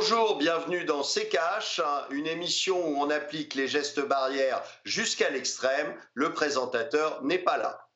Bonjour, 0.00 0.38
bienvenue 0.38 0.86
dans 0.86 1.02
C'est 1.02 1.28
une 2.08 2.26
émission 2.26 2.88
où 2.88 3.02
on 3.02 3.10
applique 3.10 3.54
les 3.54 3.68
gestes 3.68 4.00
barrières 4.00 4.62
jusqu'à 4.82 5.28
l'extrême. 5.28 5.94
Le 6.14 6.32
présentateur 6.32 7.22
n'est 7.22 7.36
pas 7.36 7.58
là. 7.58 7.86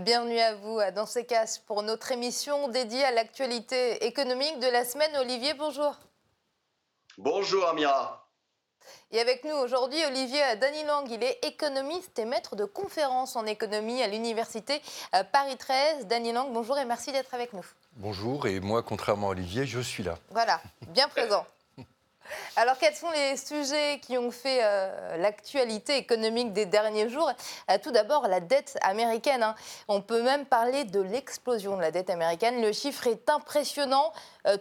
Bienvenue 0.00 0.38
à 0.38 0.54
vous 0.54 0.80
dans 0.94 1.04
ces 1.04 1.26
cases 1.26 1.58
pour 1.58 1.82
notre 1.82 2.12
émission 2.12 2.68
dédiée 2.68 3.04
à 3.04 3.10
l'actualité 3.10 4.06
économique 4.06 4.58
de 4.58 4.66
la 4.66 4.86
semaine. 4.86 5.14
Olivier, 5.18 5.52
bonjour. 5.52 5.98
Bonjour 7.18 7.68
Amira. 7.68 8.26
Et 9.10 9.20
avec 9.20 9.44
nous 9.44 9.54
aujourd'hui, 9.54 10.02
Olivier 10.06 10.40
Danilang. 10.58 11.06
Il 11.10 11.22
est 11.22 11.44
économiste 11.44 12.18
et 12.18 12.24
maître 12.24 12.56
de 12.56 12.64
conférences 12.64 13.36
en 13.36 13.44
économie 13.44 14.02
à 14.02 14.06
l'université 14.06 14.80
euh, 15.14 15.24
Paris 15.24 15.58
13. 15.58 16.06
Danilang, 16.06 16.50
bonjour 16.54 16.78
et 16.78 16.86
merci 16.86 17.12
d'être 17.12 17.34
avec 17.34 17.52
nous. 17.52 17.66
Bonjour, 17.96 18.46
et 18.46 18.60
moi, 18.60 18.82
contrairement 18.82 19.28
à 19.28 19.30
Olivier, 19.32 19.66
je 19.66 19.80
suis 19.80 20.02
là. 20.02 20.14
Voilà, 20.30 20.62
bien 20.88 21.08
présent. 21.08 21.44
Alors, 22.56 22.78
quels 22.78 22.94
sont 22.94 23.10
les 23.10 23.36
sujets 23.36 23.98
qui 24.00 24.18
ont 24.18 24.30
fait 24.30 24.60
euh, 24.62 25.16
l'actualité 25.16 25.96
économique 25.96 26.52
des 26.52 26.66
derniers 26.66 27.08
jours? 27.08 27.30
Euh, 27.70 27.78
Tout 27.82 27.90
d'abord, 27.90 28.28
la 28.28 28.40
dette 28.40 28.78
américaine. 28.82 29.42
Hein. 29.42 29.54
On 29.88 30.00
peut 30.00 30.22
même 30.22 30.46
parler 30.46 30.84
de 30.84 31.00
l'explosion 31.00 31.76
de 31.76 31.82
la 31.82 31.90
dette 31.90 32.10
américaine. 32.10 32.60
Le 32.62 32.72
chiffre 32.72 33.06
est 33.06 33.28
impressionnant. 33.30 34.12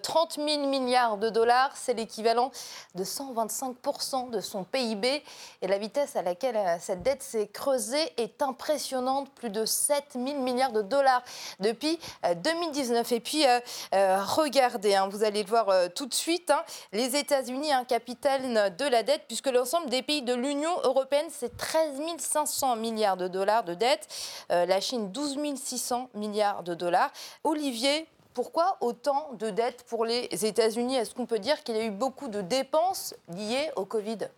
30 0.01 0.37
euh, 0.37 0.47
000 0.47 0.67
milliards 0.67 1.17
de 1.17 1.29
dollars, 1.29 1.71
c'est 1.75 1.93
l'équivalent 1.93 2.51
de 2.95 3.03
125% 3.03 4.29
de 4.29 4.39
son 4.39 4.63
PIB. 4.63 5.23
Et 5.61 5.67
la 5.67 5.77
vitesse 5.77 6.15
à 6.15 6.21
laquelle 6.21 6.57
cette 6.79 7.03
dette 7.03 7.23
s'est 7.23 7.47
creusée 7.47 8.11
est 8.17 8.41
impressionnante, 8.41 9.29
plus 9.31 9.49
de 9.49 9.65
7 9.65 10.03
000 10.13 10.41
milliards 10.41 10.71
de 10.71 10.81
dollars 10.81 11.23
depuis 11.59 11.99
2019. 12.43 13.11
Et 13.11 13.19
puis, 13.19 13.43
regardez, 13.91 14.95
hein, 14.95 15.07
vous 15.09 15.23
allez 15.23 15.43
le 15.43 15.49
voir 15.49 15.67
tout 15.93 16.05
de 16.05 16.13
suite, 16.13 16.49
hein, 16.51 16.63
les 16.91 17.15
États-Unis, 17.15 17.71
un 17.71 17.83
capital 17.83 18.75
de 18.75 18.85
la 18.85 19.03
dette, 19.03 19.23
puisque 19.27 19.47
l'ensemble 19.47 19.89
des 19.89 20.01
pays 20.01 20.21
de 20.21 20.33
l'Union 20.33 20.71
européenne, 20.83 21.27
c'est 21.29 21.55
13 21.57 21.91
500 22.17 22.75
milliards 22.75 23.17
de 23.17 23.27
dollars 23.27 23.63
de 23.63 23.73
dette. 23.73 24.07
Euh, 24.51 24.65
la 24.65 24.81
Chine, 24.81 25.11
12 25.11 25.37
600 25.55 26.09
milliards 26.13 26.63
de 26.63 26.73
dollars. 26.73 27.11
Olivier, 27.43 28.07
pourquoi 28.33 28.77
autant 28.81 29.33
de 29.33 29.49
dettes 29.49 29.83
pour 29.87 30.05
les 30.05 30.27
États-Unis? 30.45 30.95
Est-ce 30.95 31.13
qu'on 31.13 31.25
peut 31.25 31.39
dire 31.39 31.63
qu'il 31.63 31.75
y 31.75 31.79
a 31.79 31.85
eu 31.85 31.91
beaucoup 31.91 32.27
de 32.27 32.41
dépenses 32.41 33.15
liées 33.29 33.69
au 33.75 33.85
Covid? 33.85 34.29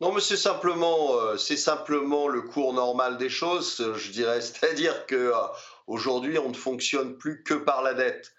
Non, 0.00 0.12
mais 0.12 0.22
c'est 0.22 0.38
simplement, 0.38 1.14
euh, 1.16 1.36
simplement 1.36 2.26
le 2.26 2.40
cours 2.40 2.72
normal 2.72 3.18
des 3.18 3.28
choses, 3.28 3.92
je 3.96 4.10
dirais. 4.10 4.40
C'est-à-dire 4.40 5.06
que 5.06 5.14
euh, 5.14 5.34
aujourd'hui, 5.86 6.38
on 6.38 6.48
ne 6.48 6.54
fonctionne 6.54 7.18
plus 7.18 7.42
que 7.42 7.54
par 7.54 7.82
la 7.82 7.94
dette. 7.94 8.32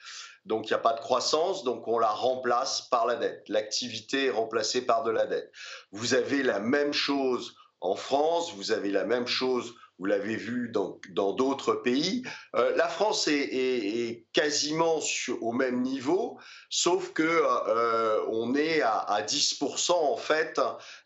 Donc 0.45 0.65
il 0.65 0.69
n'y 0.69 0.75
a 0.75 0.79
pas 0.79 0.93
de 0.93 0.99
croissance, 0.99 1.63
donc 1.63 1.87
on 1.87 1.99
la 1.99 2.09
remplace 2.09 2.81
par 2.89 3.05
la 3.05 3.15
dette. 3.15 3.47
L'activité 3.47 4.25
est 4.25 4.31
remplacée 4.31 4.81
par 4.83 5.03
de 5.03 5.11
la 5.11 5.27
dette. 5.27 5.51
Vous 5.91 6.15
avez 6.15 6.41
la 6.41 6.59
même 6.59 6.93
chose 6.93 7.55
en 7.79 7.95
France, 7.95 8.53
vous 8.55 8.71
avez 8.71 8.89
la 8.89 9.05
même 9.05 9.27
chose 9.27 9.75
vous 10.01 10.07
l'avez 10.07 10.35
vu 10.35 10.71
dans 10.71 11.33
d'autres 11.33 11.75
pays. 11.75 12.23
Euh, 12.55 12.75
la 12.75 12.87
France 12.87 13.27
est, 13.27 14.25
quasiment 14.33 14.99
au 15.41 15.51
même 15.51 15.83
niveau, 15.83 16.39
sauf 16.71 17.13
que 17.13 17.21
euh, 17.21 18.19
on 18.31 18.55
est 18.55 18.81
à, 18.81 19.21
10% 19.21 19.91
en 19.91 20.17
fait 20.17 20.59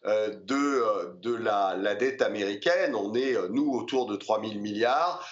euh, 0.06 0.30
de, 0.46 1.14
de 1.20 1.36
la, 1.36 1.95
dette 1.95 2.22
américaine. 2.22 2.95
On 2.95 3.14
est 3.16 3.36
nous 3.50 3.70
autour 3.73 4.05
de 4.05 4.16
3 4.16 4.42
000 4.42 4.61
milliards 4.61 5.28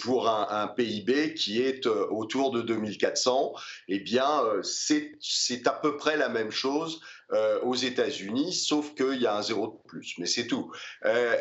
pour 0.00 0.28
un, 0.28 0.48
un, 0.50 0.66
PIB 0.66 1.34
qui 1.34 1.62
est 1.62 1.86
autour 1.86 2.50
de 2.50 2.62
2400. 2.62 3.52
Eh 3.86 4.00
bien, 4.00 4.42
c'est 4.62 5.66
à 5.66 5.72
peu 5.72 5.96
près 5.96 6.16
la 6.16 6.28
même 6.28 6.50
chose 6.50 7.00
aux 7.62 7.76
États-Unis, 7.76 8.52
sauf 8.52 8.94
qu'il 8.94 9.22
y 9.22 9.28
a 9.28 9.36
un 9.36 9.42
zéro 9.42 9.68
de 9.68 9.88
plus. 9.88 10.14
Mais 10.18 10.26
c'est 10.26 10.48
tout. 10.48 10.72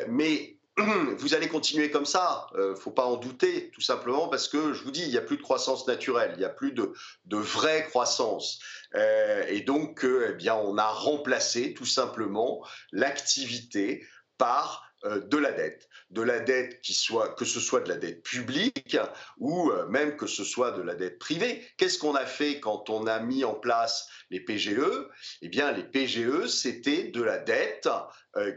mais 0.07 0.60
vous 1.17 1.33
allez 1.33 1.49
continuer 1.49 1.91
comme 1.91 2.05
ça, 2.05 2.47
ne 2.53 2.59
euh, 2.59 2.75
faut 2.75 2.91
pas 2.91 3.05
en 3.05 3.17
douter, 3.17 3.71
tout 3.71 3.81
simplement 3.81 4.29
parce 4.29 4.47
que 4.47 4.73
je 4.73 4.83
vous 4.83 4.91
dis, 4.91 5.03
il 5.03 5.09
n'y 5.09 5.17
a 5.17 5.21
plus 5.21 5.37
de 5.37 5.41
croissance 5.41 5.85
naturelle, 5.87 6.31
il 6.35 6.39
n'y 6.39 6.45
a 6.45 6.49
plus 6.49 6.71
de, 6.71 6.93
vraie 7.29 7.83
croissance. 7.85 8.59
Euh, 8.95 9.43
et 9.47 9.61
donc, 9.61 10.05
euh, 10.05 10.29
eh 10.31 10.33
bien, 10.33 10.55
on 10.55 10.77
a 10.77 10.87
remplacé 10.87 11.73
tout 11.73 11.85
simplement 11.85 12.65
l'activité 12.91 14.05
par 14.37 14.87
de 15.03 15.37
la 15.37 15.51
dette 15.51 15.89
de 16.11 16.21
la 16.21 16.39
dette 16.39 16.81
qui 16.81 16.93
soit, 16.93 17.33
que 17.35 17.45
ce 17.45 17.59
soit 17.59 17.79
de 17.79 17.89
la 17.89 17.95
dette 17.95 18.21
publique 18.21 18.97
ou 19.37 19.71
même 19.89 20.17
que 20.17 20.27
ce 20.27 20.43
soit 20.43 20.71
de 20.71 20.81
la 20.81 20.93
dette 20.93 21.17
privée. 21.19 21.65
Qu'est-ce 21.77 21.97
qu'on 21.97 22.15
a 22.15 22.25
fait 22.25 22.59
quand 22.59 22.89
on 22.89 23.07
a 23.07 23.19
mis 23.19 23.43
en 23.43 23.53
place 23.53 24.07
les 24.29 24.41
PGE 24.41 25.07
Eh 25.41 25.47
bien, 25.47 25.71
les 25.71 25.83
PGE, 25.83 26.47
c'était 26.47 27.05
de 27.05 27.23
la 27.23 27.39
dette 27.39 27.87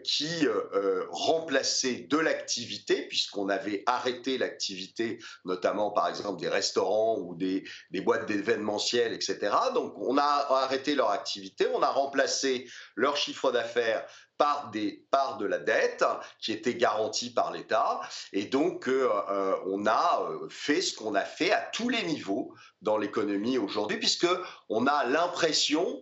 qui 0.04 0.46
euh, 0.46 1.04
remplaçait 1.10 2.06
de 2.08 2.16
l'activité, 2.16 3.06
puisqu'on 3.08 3.48
avait 3.48 3.82
arrêté 3.86 4.38
l'activité, 4.38 5.18
notamment 5.44 5.90
par 5.90 6.08
exemple 6.08 6.40
des 6.40 6.48
restaurants 6.48 7.18
ou 7.18 7.34
des, 7.34 7.64
boîtes 8.02 8.26
d'événementiel, 8.26 9.12
etc. 9.12 9.52
Donc, 9.74 9.94
on 9.98 10.16
a 10.16 10.46
arrêté 10.50 10.94
leur 10.94 11.10
activité, 11.10 11.66
on 11.74 11.82
a 11.82 11.90
remplacé 11.90 12.68
leur 12.94 13.16
chiffre 13.16 13.50
d'affaires 13.50 14.06
par 14.38 14.70
de 14.70 15.46
la 15.46 15.58
dette 15.58 16.04
qui 16.40 16.52
était 16.52 16.74
garantie 16.74 17.32
par 17.32 17.52
l'État. 17.52 18.00
Et 18.32 18.46
donc, 18.46 18.88
euh, 18.88 19.08
euh, 19.30 19.56
on 19.66 19.86
a 19.86 20.28
euh, 20.28 20.48
fait 20.48 20.80
ce 20.80 20.94
qu'on 20.94 21.14
a 21.14 21.24
fait 21.24 21.52
à 21.52 21.60
tous 21.72 21.88
les 21.88 22.02
niveaux 22.02 22.52
dans 22.84 22.98
l'économie 22.98 23.58
aujourd'hui, 23.58 23.98
puisque 23.98 24.28
on 24.68 24.86
a 24.86 25.04
l'impression 25.06 26.00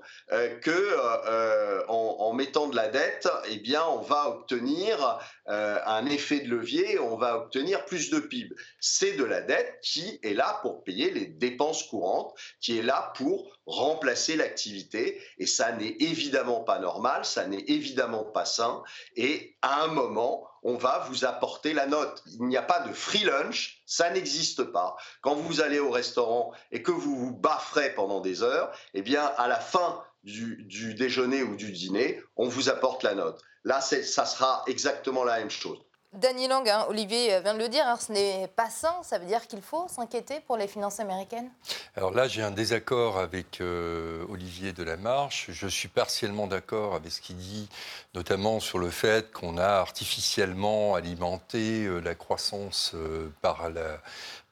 que 0.60 1.86
en, 1.88 2.32
mettant 2.32 2.66
de 2.66 2.76
la 2.76 2.88
dette, 2.88 3.28
eh 3.48 3.56
bien, 3.56 3.84
on 3.86 4.00
va 4.00 4.28
obtenir 4.28 5.18
un 5.46 6.06
effet 6.06 6.40
de 6.40 6.48
levier, 6.48 6.98
on 6.98 7.16
va 7.16 7.36
obtenir 7.36 7.84
plus 7.84 8.10
de 8.10 8.18
PIB. 8.18 8.54
C'est 8.80 9.12
de 9.12 9.24
la 9.24 9.40
dette 9.40 9.78
qui 9.82 10.18
est 10.22 10.34
là 10.34 10.58
pour 10.62 10.82
payer 10.84 11.10
les 11.10 11.26
dépenses 11.26 11.84
courantes, 11.84 12.34
qui 12.60 12.78
est 12.78 12.82
là 12.82 13.12
pour 13.16 13.52
remplacer 13.66 14.36
l'activité, 14.36 15.20
et 15.38 15.46
ça 15.46 15.72
n'est 15.72 15.96
évidemment 16.00 16.60
pas 16.60 16.78
normal, 16.78 17.24
ça 17.24 17.46
n'est 17.46 17.64
évidemment 17.68 18.24
pas 18.24 18.44
sain, 18.44 18.82
et 19.16 19.56
à 19.62 19.84
un 19.84 19.88
moment, 19.88 20.48
on 20.62 20.76
va 20.76 21.06
vous 21.08 21.24
apporter 21.24 21.72
la 21.72 21.86
note. 21.86 22.22
Il 22.26 22.46
n'y 22.46 22.56
a 22.56 22.62
pas 22.62 22.80
de 22.80 22.92
free 22.92 23.24
lunch, 23.24 23.82
ça 23.86 24.10
n'existe 24.10 24.64
pas. 24.64 24.96
Quand 25.20 25.34
vous 25.34 25.60
allez 25.60 25.78
au 25.78 25.90
restaurant 25.90 26.52
et 26.70 26.82
que 26.82 26.92
vous 26.92 27.16
vous 27.16 27.34
bafferez 27.34 27.94
pendant 27.94 28.20
des 28.20 28.42
heures, 28.42 28.72
eh 28.94 29.02
bien, 29.02 29.24
à 29.36 29.48
la 29.48 29.58
fin 29.58 30.02
du, 30.22 30.64
du 30.64 30.94
déjeuner 30.94 31.42
ou 31.42 31.56
du 31.56 31.72
dîner, 31.72 32.22
on 32.36 32.48
vous 32.48 32.68
apporte 32.68 33.02
la 33.02 33.14
note. 33.14 33.42
Là, 33.64 33.80
ça 33.80 34.26
sera 34.26 34.64
exactement 34.66 35.24
la 35.24 35.38
même 35.38 35.50
chose. 35.50 35.78
Dany 36.12 36.46
Lang, 36.46 36.68
hein, 36.68 36.84
Olivier 36.90 37.40
vient 37.40 37.54
de 37.54 37.58
le 37.58 37.70
dire, 37.70 37.86
ce 37.98 38.12
n'est 38.12 38.46
pas 38.46 38.68
sain. 38.68 38.94
Ça 39.02 39.18
veut 39.18 39.24
dire 39.24 39.46
qu'il 39.46 39.62
faut 39.62 39.86
s'inquiéter 39.88 40.40
pour 40.40 40.58
les 40.58 40.68
finances 40.68 41.00
américaines? 41.00 41.50
Alors 41.96 42.10
là, 42.10 42.28
j'ai 42.28 42.42
un 42.42 42.50
désaccord 42.50 43.18
avec 43.18 43.62
euh, 43.62 44.26
Olivier 44.28 44.74
Delamarche. 44.74 45.46
Je 45.48 45.66
suis 45.66 45.88
partiellement 45.88 46.46
d'accord 46.46 46.96
avec 46.96 47.10
ce 47.10 47.22
qu'il 47.22 47.38
dit, 47.38 47.66
notamment 48.14 48.60
sur 48.60 48.78
le 48.78 48.90
fait 48.90 49.32
qu'on 49.32 49.56
a 49.56 49.66
artificiellement 49.66 50.94
alimenté 50.94 51.86
euh, 51.86 52.00
la 52.00 52.14
croissance 52.14 52.92
euh, 52.94 53.32
par 53.40 53.70
la 53.70 53.98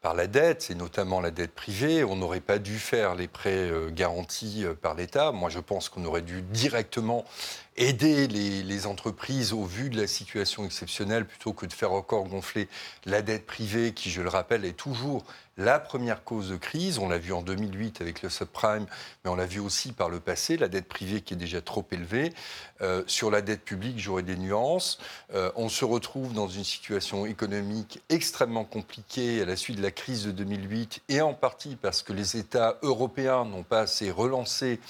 par 0.00 0.14
la 0.14 0.26
dette, 0.26 0.70
et 0.70 0.74
notamment 0.74 1.20
la 1.20 1.30
dette 1.30 1.54
privée. 1.54 2.04
On 2.04 2.16
n'aurait 2.16 2.40
pas 2.40 2.58
dû 2.58 2.78
faire 2.78 3.14
les 3.14 3.28
prêts 3.28 3.70
garantis 3.92 4.64
par 4.80 4.94
l'État. 4.94 5.32
Moi, 5.32 5.50
je 5.50 5.58
pense 5.58 5.88
qu'on 5.88 6.04
aurait 6.04 6.22
dû 6.22 6.42
directement 6.42 7.24
aider 7.80 8.28
les, 8.28 8.86
entreprises 8.86 9.52
au 9.52 9.64
vu 9.64 9.90
de 9.90 10.00
la 10.00 10.06
situation 10.06 10.64
exceptionnelle 10.64 11.26
plutôt 11.26 11.52
que 11.52 11.66
de 11.66 11.72
faire 11.72 11.92
encore 11.92 12.24
gonfler 12.24 12.68
la 13.04 13.22
dette 13.22 13.46
privée 13.46 13.92
qui, 13.92 14.10
je 14.10 14.22
le 14.22 14.28
rappelle, 14.28 14.64
est 14.64 14.76
toujours 14.76 15.24
la 15.60 15.78
première 15.78 16.24
cause 16.24 16.48
de 16.48 16.56
crise. 16.56 16.98
On 16.98 17.08
l'a 17.08 17.18
vu 17.18 17.32
en 17.32 17.42
2008 17.42 18.00
avec 18.00 18.22
le 18.22 18.30
subprime, 18.30 18.86
mais 19.22 19.30
on 19.30 19.36
l'a 19.36 19.46
vu 19.46 19.60
aussi 19.60 19.92
par 19.92 20.08
le 20.08 20.18
passé, 20.18 20.56
la 20.56 20.68
dette 20.68 20.88
privée 20.88 21.20
qui 21.20 21.34
est 21.34 21.36
déjà 21.36 21.60
trop 21.60 21.86
élevée. 21.92 22.32
Euh, 22.80 23.02
sur 23.06 23.30
la 23.30 23.42
dette 23.42 23.62
publique, 23.62 23.98
j'aurais 23.98 24.22
des 24.22 24.36
nuances. 24.36 24.98
Euh, 25.34 25.52
on 25.56 25.68
se 25.68 25.84
retrouve 25.84 26.32
dans 26.32 26.48
une 26.48 26.64
situation 26.64 27.26
économique 27.26 28.00
extrêmement 28.08 28.64
compliquée 28.64 29.42
à 29.42 29.44
la 29.44 29.56
suite 29.56 29.76
de 29.76 29.82
la 29.82 29.90
crise 29.90 30.24
de 30.24 30.32
2008 30.32 31.02
et 31.10 31.20
en 31.20 31.34
partie 31.34 31.76
parce 31.76 32.02
que 32.02 32.14
les 32.14 32.38
États 32.38 32.78
européens 32.82 33.44
n'ont 33.44 33.62
pas 33.62 33.80
assez 33.80 34.10
relancé 34.10 34.80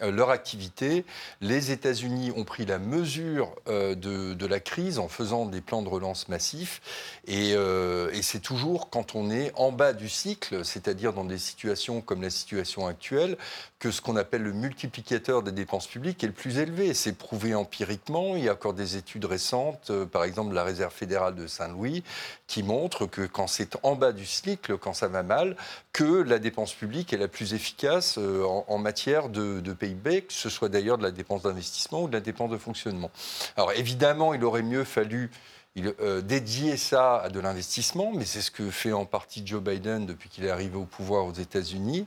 leur 0.00 0.30
activité. 0.30 1.04
Les 1.40 1.70
États-Unis 1.70 2.32
ont 2.36 2.44
pris 2.44 2.66
la 2.66 2.78
mesure 2.78 3.54
euh, 3.68 3.94
de, 3.94 4.46
la 4.46 4.60
crise 4.60 4.98
en 4.98 5.08
faisant 5.08 5.44
des 5.44 5.60
plans 5.60 5.82
de 5.82 5.88
relance 5.88 6.28
massifs. 6.28 6.80
Et, 7.26 7.52
euh, 7.54 8.10
et 8.12 8.22
c'est 8.22 8.40
toujours 8.40 8.88
quand 8.88 9.14
on 9.14 9.30
est 9.30 9.52
en 9.56 9.72
bas 9.72 9.92
du 9.92 10.08
cycle, 10.08 10.64
c'est-à-dire 10.64 11.12
dans 11.12 11.24
des 11.24 11.38
situations 11.38 12.00
comme 12.00 12.22
la 12.22 12.30
situation 12.30 12.86
actuelle, 12.86 13.36
que 13.78 13.90
ce 13.90 14.00
qu'on 14.00 14.16
appelle 14.16 14.42
le 14.42 14.52
multiplicateur 14.52 15.42
des 15.42 15.52
dépenses 15.52 15.86
publiques 15.86 16.24
est 16.24 16.28
le 16.28 16.32
plus 16.32 16.58
élevé. 16.58 16.94
C'est 16.94 17.12
prouvé 17.12 17.54
empiriquement. 17.54 18.36
Il 18.36 18.44
y 18.44 18.48
a 18.48 18.52
encore 18.52 18.74
des 18.74 18.96
études 18.96 19.26
récentes, 19.26 19.92
par 20.06 20.24
exemple 20.24 20.54
la 20.54 20.64
Réserve 20.64 20.92
fédérale 20.92 21.34
de 21.34 21.46
Saint-Louis, 21.46 22.02
qui 22.46 22.62
montrent 22.62 23.06
que 23.06 23.22
quand 23.26 23.46
c'est 23.46 23.76
en 23.82 23.94
bas 23.94 24.12
du 24.12 24.26
cycle, 24.26 24.78
quand 24.78 24.94
ça 24.94 25.08
va 25.08 25.22
mal, 25.22 25.56
que 25.92 26.22
la 26.22 26.38
dépense 26.38 26.72
publique 26.72 27.12
est 27.12 27.18
la 27.18 27.28
plus 27.28 27.54
efficace 27.54 28.18
en, 28.18 28.78
matière 28.78 29.28
de, 29.28 29.60
de 29.60 29.72
que 29.94 30.32
ce 30.32 30.48
soit 30.48 30.68
d'ailleurs 30.68 30.98
de 30.98 31.02
la 31.02 31.10
dépense 31.10 31.42
d'investissement 31.42 32.02
ou 32.02 32.08
de 32.08 32.12
la 32.12 32.20
dépense 32.20 32.50
de 32.50 32.58
fonctionnement. 32.58 33.10
Alors 33.56 33.72
évidemment, 33.72 34.34
il 34.34 34.44
aurait 34.44 34.62
mieux 34.62 34.84
fallu 34.84 35.30
euh, 36.00 36.20
dédier 36.22 36.76
ça 36.76 37.18
à 37.18 37.28
de 37.28 37.40
l'investissement, 37.40 38.12
mais 38.14 38.24
c'est 38.24 38.40
ce 38.40 38.50
que 38.50 38.70
fait 38.70 38.92
en 38.92 39.04
partie 39.04 39.46
Joe 39.46 39.62
Biden 39.62 40.06
depuis 40.06 40.28
qu'il 40.28 40.44
est 40.44 40.50
arrivé 40.50 40.76
au 40.76 40.84
pouvoir 40.84 41.26
aux 41.26 41.32
États-Unis. 41.32 42.06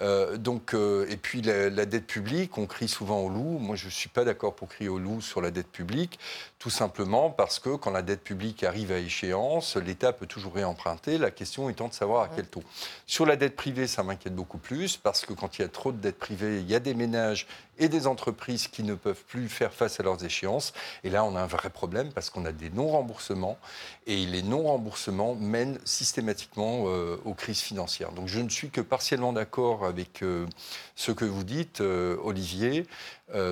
Euh, 0.00 0.36
euh, 0.74 1.06
et 1.08 1.16
puis 1.16 1.40
la, 1.40 1.70
la, 1.70 1.86
dette 1.86 2.06
publique, 2.06 2.58
on 2.58 2.66
crie 2.66 2.88
souvent 2.88 3.20
au 3.20 3.28
loup. 3.28 3.58
Moi, 3.58 3.76
je 3.76 3.86
ne 3.86 3.90
suis 3.90 4.08
pas 4.08 4.24
d'accord 4.24 4.54
pour 4.54 4.68
crier 4.68 4.90
au 4.90 4.98
loup 4.98 5.20
sur 5.20 5.40
la 5.40 5.50
dette 5.50 5.70
publique, 5.70 6.18
tout 6.58 6.70
simplement 6.70 7.30
parce 7.30 7.58
que 7.58 7.76
quand 7.76 7.90
la 7.90 8.02
dette 8.02 8.22
publique 8.22 8.64
arrive 8.64 8.90
à 8.90 8.98
échéance, 8.98 9.76
l'État 9.76 10.12
peut 10.12 10.26
toujours 10.26 10.54
réemprunter, 10.54 11.18
la 11.18 11.30
question 11.30 11.68
étant 11.68 11.88
de 11.88 11.92
savoir 11.92 12.22
à 12.22 12.28
quel 12.28 12.46
taux. 12.46 12.62
Sur 13.06 13.26
la 13.26 13.36
dette 13.36 13.56
privée, 13.56 13.86
ça 13.86 14.02
m'inquiète 14.02 14.34
beaucoup 14.34 14.58
plus, 14.58 14.96
parce 14.96 15.26
que 15.26 15.34
quand 15.34 15.58
il 15.58 15.62
y 15.62 15.64
a 15.64 15.68
trop 15.68 15.92
de 15.92 15.98
dette 15.98 16.18
privée, 16.18 16.60
il 16.60 16.70
y 16.70 16.74
a 16.74 16.80
des 16.80 16.94
ménages 16.94 17.46
et 17.78 17.88
des 17.88 18.06
entreprises 18.06 18.68
qui 18.68 18.82
ne 18.82 18.94
peuvent 18.94 19.22
plus 19.28 19.48
faire 19.48 19.72
face 19.72 20.00
à 20.00 20.02
leurs 20.02 20.24
échéances. 20.24 20.72
Et 21.04 21.10
là, 21.10 21.24
on 21.24 21.36
a 21.36 21.42
un 21.42 21.46
vrai 21.46 21.70
problème 21.70 22.12
parce 22.12 22.30
qu'on 22.30 22.44
a 22.44 22.52
des 22.52 22.70
non-remboursements 22.70 23.58
et 24.06 24.24
les 24.26 24.42
non-remboursements 24.42 25.34
mènent 25.34 25.78
systématiquement 25.84 26.84
euh, 26.86 27.20
aux 27.24 27.34
crises 27.34 27.60
financières. 27.60 28.12
Donc 28.12 28.28
je 28.28 28.40
ne 28.40 28.48
suis 28.48 28.70
que 28.70 28.80
partiellement 28.80 29.32
d'accord 29.32 29.84
avec 29.84 30.22
euh, 30.22 30.46
ce 30.94 31.12
que 31.12 31.24
vous 31.24 31.44
dites, 31.44 31.80
euh, 31.80 32.16
Olivier. 32.22 32.86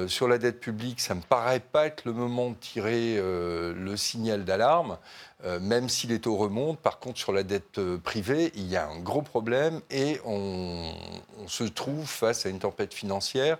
Sur 0.06 0.28
la 0.28 0.38
dette 0.38 0.60
publique, 0.60 1.00
ça 1.00 1.14
ne 1.14 1.20
me 1.20 1.24
paraît 1.24 1.60
pas 1.60 1.86
être 1.86 2.04
le 2.04 2.12
moment 2.12 2.50
de 2.50 2.54
tirer 2.54 3.16
le 3.16 3.96
signal 3.96 4.44
d'alarme. 4.44 4.98
même 5.60 5.88
si 5.88 6.06
les 6.06 6.20
taux 6.20 6.36
remontent, 6.36 6.80
par 6.80 7.00
contre, 7.00 7.18
sur 7.18 7.32
la 7.32 7.42
dette 7.42 7.80
privée, 7.96 8.52
il 8.54 8.66
y 8.66 8.76
a 8.76 8.86
un 8.88 9.00
gros 9.00 9.22
problème 9.22 9.80
et 9.90 10.20
on 10.24 10.94
se 11.48 11.64
trouve 11.64 12.06
face 12.06 12.46
à 12.46 12.50
une 12.50 12.60
tempête 12.60 12.94
financière 12.94 13.58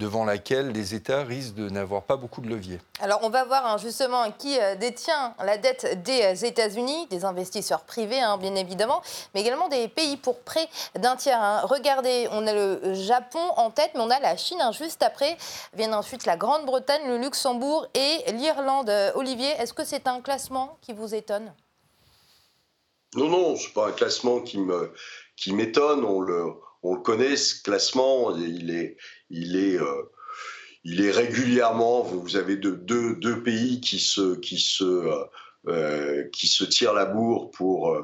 devant 0.00 0.24
laquelle 0.24 0.72
les 0.72 0.94
États 0.94 1.22
risquent 1.22 1.54
de 1.54 1.68
n'avoir 1.68 2.02
pas 2.02 2.16
beaucoup 2.16 2.40
de 2.40 2.48
levier. 2.48 2.80
Alors 3.00 3.20
on 3.22 3.28
va 3.28 3.44
voir 3.44 3.66
hein, 3.66 3.76
justement 3.76 4.32
qui 4.32 4.58
euh, 4.58 4.74
détient 4.74 5.34
la 5.44 5.58
dette 5.58 6.02
des 6.02 6.22
euh, 6.22 6.46
États-Unis, 6.46 7.06
des 7.08 7.24
investisseurs 7.24 7.82
privés 7.82 8.18
hein, 8.18 8.38
bien 8.38 8.54
évidemment, 8.54 9.02
mais 9.34 9.42
également 9.42 9.68
des 9.68 9.86
pays 9.88 10.16
pour 10.16 10.40
près 10.40 10.68
d'un 10.98 11.16
tiers. 11.16 11.40
Hein. 11.40 11.60
Regardez, 11.64 12.28
on 12.32 12.46
a 12.46 12.52
le 12.52 12.94
Japon 12.94 13.42
en 13.56 13.70
tête, 13.70 13.90
mais 13.94 14.00
on 14.00 14.10
a 14.10 14.18
la 14.18 14.36
Chine 14.36 14.62
juste 14.72 15.02
après. 15.02 15.36
Viennent 15.74 15.94
ensuite 15.94 16.24
la 16.24 16.38
Grande-Bretagne, 16.38 17.02
le 17.06 17.18
Luxembourg 17.18 17.86
et 17.94 18.32
l'Irlande. 18.32 18.90
Olivier, 19.14 19.50
est-ce 19.58 19.74
que 19.74 19.84
c'est 19.84 20.06
un 20.06 20.22
classement 20.22 20.78
qui 20.80 20.94
vous 20.94 21.14
étonne? 21.14 21.52
Non, 23.14 23.28
non, 23.28 23.56
ce 23.56 23.66
n'est 23.66 23.74
pas 23.74 23.88
un 23.88 23.92
classement 23.92 24.40
qui 24.40 25.52
m'étonne. 25.52 26.04
On 26.04 26.20
le, 26.20 26.54
on 26.82 26.94
le 26.94 27.00
connaît, 27.00 27.36
ce 27.36 27.62
classement, 27.62 28.36
il 28.36 28.70
est, 28.70 28.96
il 29.28 29.56
est, 29.56 29.78
euh, 29.78 30.10
il 30.84 31.04
est 31.04 31.10
régulièrement. 31.10 32.02
Vous 32.02 32.36
avez 32.36 32.56
deux, 32.56 32.76
deux, 32.76 33.42
pays 33.42 33.80
qui 33.80 33.98
se, 33.98 34.36
qui 34.36 34.58
se, 34.58 34.84
euh, 34.84 35.24
euh, 35.68 36.24
qui 36.32 36.46
se 36.46 36.64
tirent 36.64 36.94
la 36.94 37.04
bourre 37.04 37.50
pour, 37.50 37.94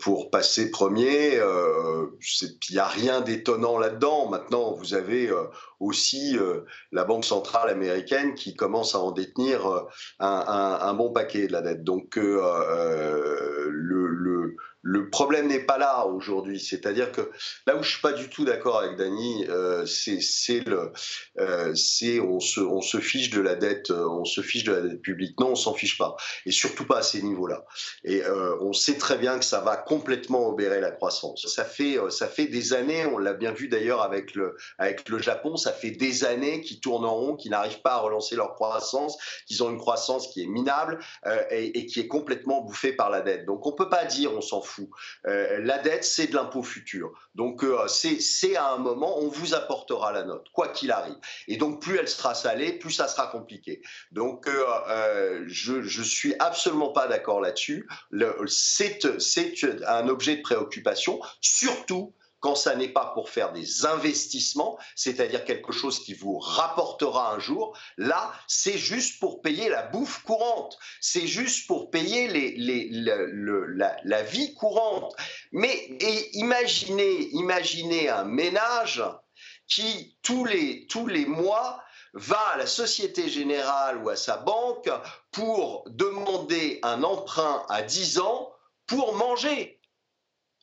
pour 0.00 0.30
passer 0.30 0.72
premier. 0.72 1.36
Il 1.36 2.72
n'y 2.72 2.78
a 2.78 2.88
rien 2.88 3.20
d'étonnant 3.20 3.78
là-dedans. 3.78 4.28
Maintenant, 4.28 4.72
vous 4.72 4.94
avez 4.94 5.30
aussi 5.78 6.36
la 6.90 7.04
Banque 7.04 7.24
centrale 7.24 7.70
américaine 7.70 8.34
qui 8.34 8.56
commence 8.56 8.96
à 8.96 8.98
en 8.98 9.12
détenir 9.12 9.64
un, 10.18 10.78
un 10.80 10.94
bon 10.94 11.12
paquet 11.12 11.46
de 11.46 11.52
la 11.52 11.62
dette. 11.62 11.84
Donc, 11.84 12.16
le, 12.16 13.70
le 13.70 14.31
le 14.82 15.08
problème 15.10 15.46
n'est 15.46 15.64
pas 15.64 15.78
là 15.78 16.06
aujourd'hui. 16.06 16.60
C'est-à-dire 16.60 17.12
que 17.12 17.30
là 17.66 17.76
où 17.76 17.82
je 17.82 17.90
suis 17.90 18.00
pas 18.00 18.12
du 18.12 18.28
tout 18.28 18.44
d'accord 18.44 18.80
avec 18.80 18.96
Dany, 18.96 19.46
euh, 19.48 19.86
c'est 19.86 20.60
le, 20.66 20.92
euh, 21.38 21.74
on 22.20 22.40
se, 22.80 22.98
fiche 22.98 23.30
de 23.30 23.40
la 23.40 23.54
dette, 23.54 23.90
euh, 23.90 24.08
on 24.08 24.24
se 24.24 24.40
fiche 24.40 24.64
de 24.64 24.72
la 24.72 24.80
dette 24.80 25.00
publique. 25.00 25.38
Non, 25.38 25.50
on 25.50 25.56
s'en 25.56 25.74
fiche 25.74 25.96
pas, 25.96 26.16
et 26.46 26.50
surtout 26.50 26.84
pas 26.84 26.98
à 26.98 27.02
ces 27.02 27.22
niveaux-là. 27.22 27.64
Et 28.04 28.22
on 28.60 28.72
sait 28.72 28.98
très 28.98 29.16
bien 29.18 29.38
que 29.38 29.44
ça 29.44 29.60
va 29.60 29.76
complètement 29.76 30.48
obérer 30.48 30.80
la 30.80 30.90
croissance. 30.90 31.46
Ça 31.46 31.64
fait, 31.64 31.98
ça 32.10 32.26
fait 32.26 32.46
des 32.46 32.72
années, 32.72 33.06
on 33.06 33.18
l'a 33.18 33.34
bien 33.34 33.52
vu 33.52 33.68
d'ailleurs 33.68 34.02
avec 34.02 34.34
le, 34.34 34.56
avec 34.78 35.08
le 35.08 35.18
Japon, 35.18 35.56
ça 35.56 35.72
fait 35.72 35.90
des 35.90 36.24
années 36.24 36.60
qu'ils 36.60 36.80
tournent 36.80 37.04
en 37.04 37.14
rond, 37.14 37.36
qu'ils 37.36 37.52
n'arrivent 37.52 37.82
pas 37.82 37.94
à 37.94 37.98
relancer 37.98 38.34
leur 38.34 38.54
croissance, 38.54 39.16
qu'ils 39.46 39.62
ont 39.62 39.70
une 39.70 39.78
croissance 39.78 40.28
qui 40.28 40.42
est 40.42 40.46
minable 40.46 40.98
et, 41.50 41.78
et, 41.78 41.86
qui 41.86 42.00
est 42.00 42.08
complètement 42.08 42.62
bouffée 42.62 42.92
par 42.92 43.10
la 43.10 43.20
dette. 43.20 43.46
Donc 43.46 43.66
on 43.66 43.72
peut 43.72 43.88
pas 43.88 44.04
dire 44.04 44.32
on 44.32 44.40
s'en 44.40 44.60
fout 44.60 44.71
euh, 45.26 45.58
la 45.60 45.78
dette, 45.78 46.04
c'est 46.04 46.28
de 46.28 46.34
l'impôt 46.34 46.62
futur. 46.62 47.12
Donc 47.34 47.64
euh, 47.64 47.86
c'est 47.88 48.56
à 48.56 48.72
un 48.72 48.78
moment, 48.78 49.18
on 49.18 49.28
vous 49.28 49.54
apportera 49.54 50.12
la 50.12 50.24
note, 50.24 50.46
quoi 50.52 50.68
qu'il 50.68 50.90
arrive. 50.90 51.16
Et 51.48 51.56
donc 51.56 51.80
plus 51.80 51.96
elle 51.98 52.08
sera 52.08 52.34
salée, 52.34 52.72
plus 52.72 52.92
ça 52.92 53.08
sera 53.08 53.26
compliqué. 53.28 53.82
Donc 54.10 54.48
euh, 54.48 55.44
je, 55.46 56.02
suis 56.02 56.34
absolument 56.38 56.92
pas 56.92 57.08
d'accord 57.08 57.40
là-dessus. 57.40 57.88
C'est 58.48 59.00
un 59.86 60.08
objet 60.08 60.36
de 60.36 60.42
préoccupation, 60.42 61.20
surtout 61.40 62.14
quand 62.42 62.56
ça 62.56 62.74
n'est 62.74 62.88
pas 62.88 63.12
pour 63.14 63.30
faire 63.30 63.52
des 63.52 63.86
investissements, 63.86 64.76
c'est-à-dire 64.96 65.44
quelque 65.44 65.72
chose 65.72 66.00
qui 66.00 66.12
vous 66.12 66.40
rapportera 66.40 67.32
un 67.32 67.38
jour, 67.38 67.78
là, 67.96 68.32
c'est 68.48 68.76
juste 68.76 69.20
pour 69.20 69.42
payer 69.42 69.68
la 69.68 69.84
bouffe 69.84 70.24
courante, 70.24 70.76
c'est 71.00 71.28
juste 71.28 71.68
pour 71.68 71.90
payer 71.90 72.26
la, 72.28 74.22
vie 74.24 74.54
courante. 74.54 75.14
Mais 75.52 75.72
imaginez, 76.32 77.28
imaginez 77.30 78.08
un 78.08 78.24
ménage 78.24 79.04
qui, 79.68 80.18
tous 80.22 80.44
les, 80.44 80.88
tous 80.88 81.06
les 81.06 81.26
mois, 81.26 81.80
va 82.14 82.40
à 82.48 82.56
la 82.58 82.66
Société 82.66 83.28
Générale 83.28 84.02
ou 84.02 84.10
à 84.10 84.16
sa 84.16 84.36
banque 84.36 84.90
pour 85.30 85.84
demander 85.86 86.80
un 86.82 87.04
emprunt 87.04 87.64
à 87.68 87.82
10 87.82 88.18
ans 88.18 88.52
pour 88.86 89.14
manger. 89.14 89.80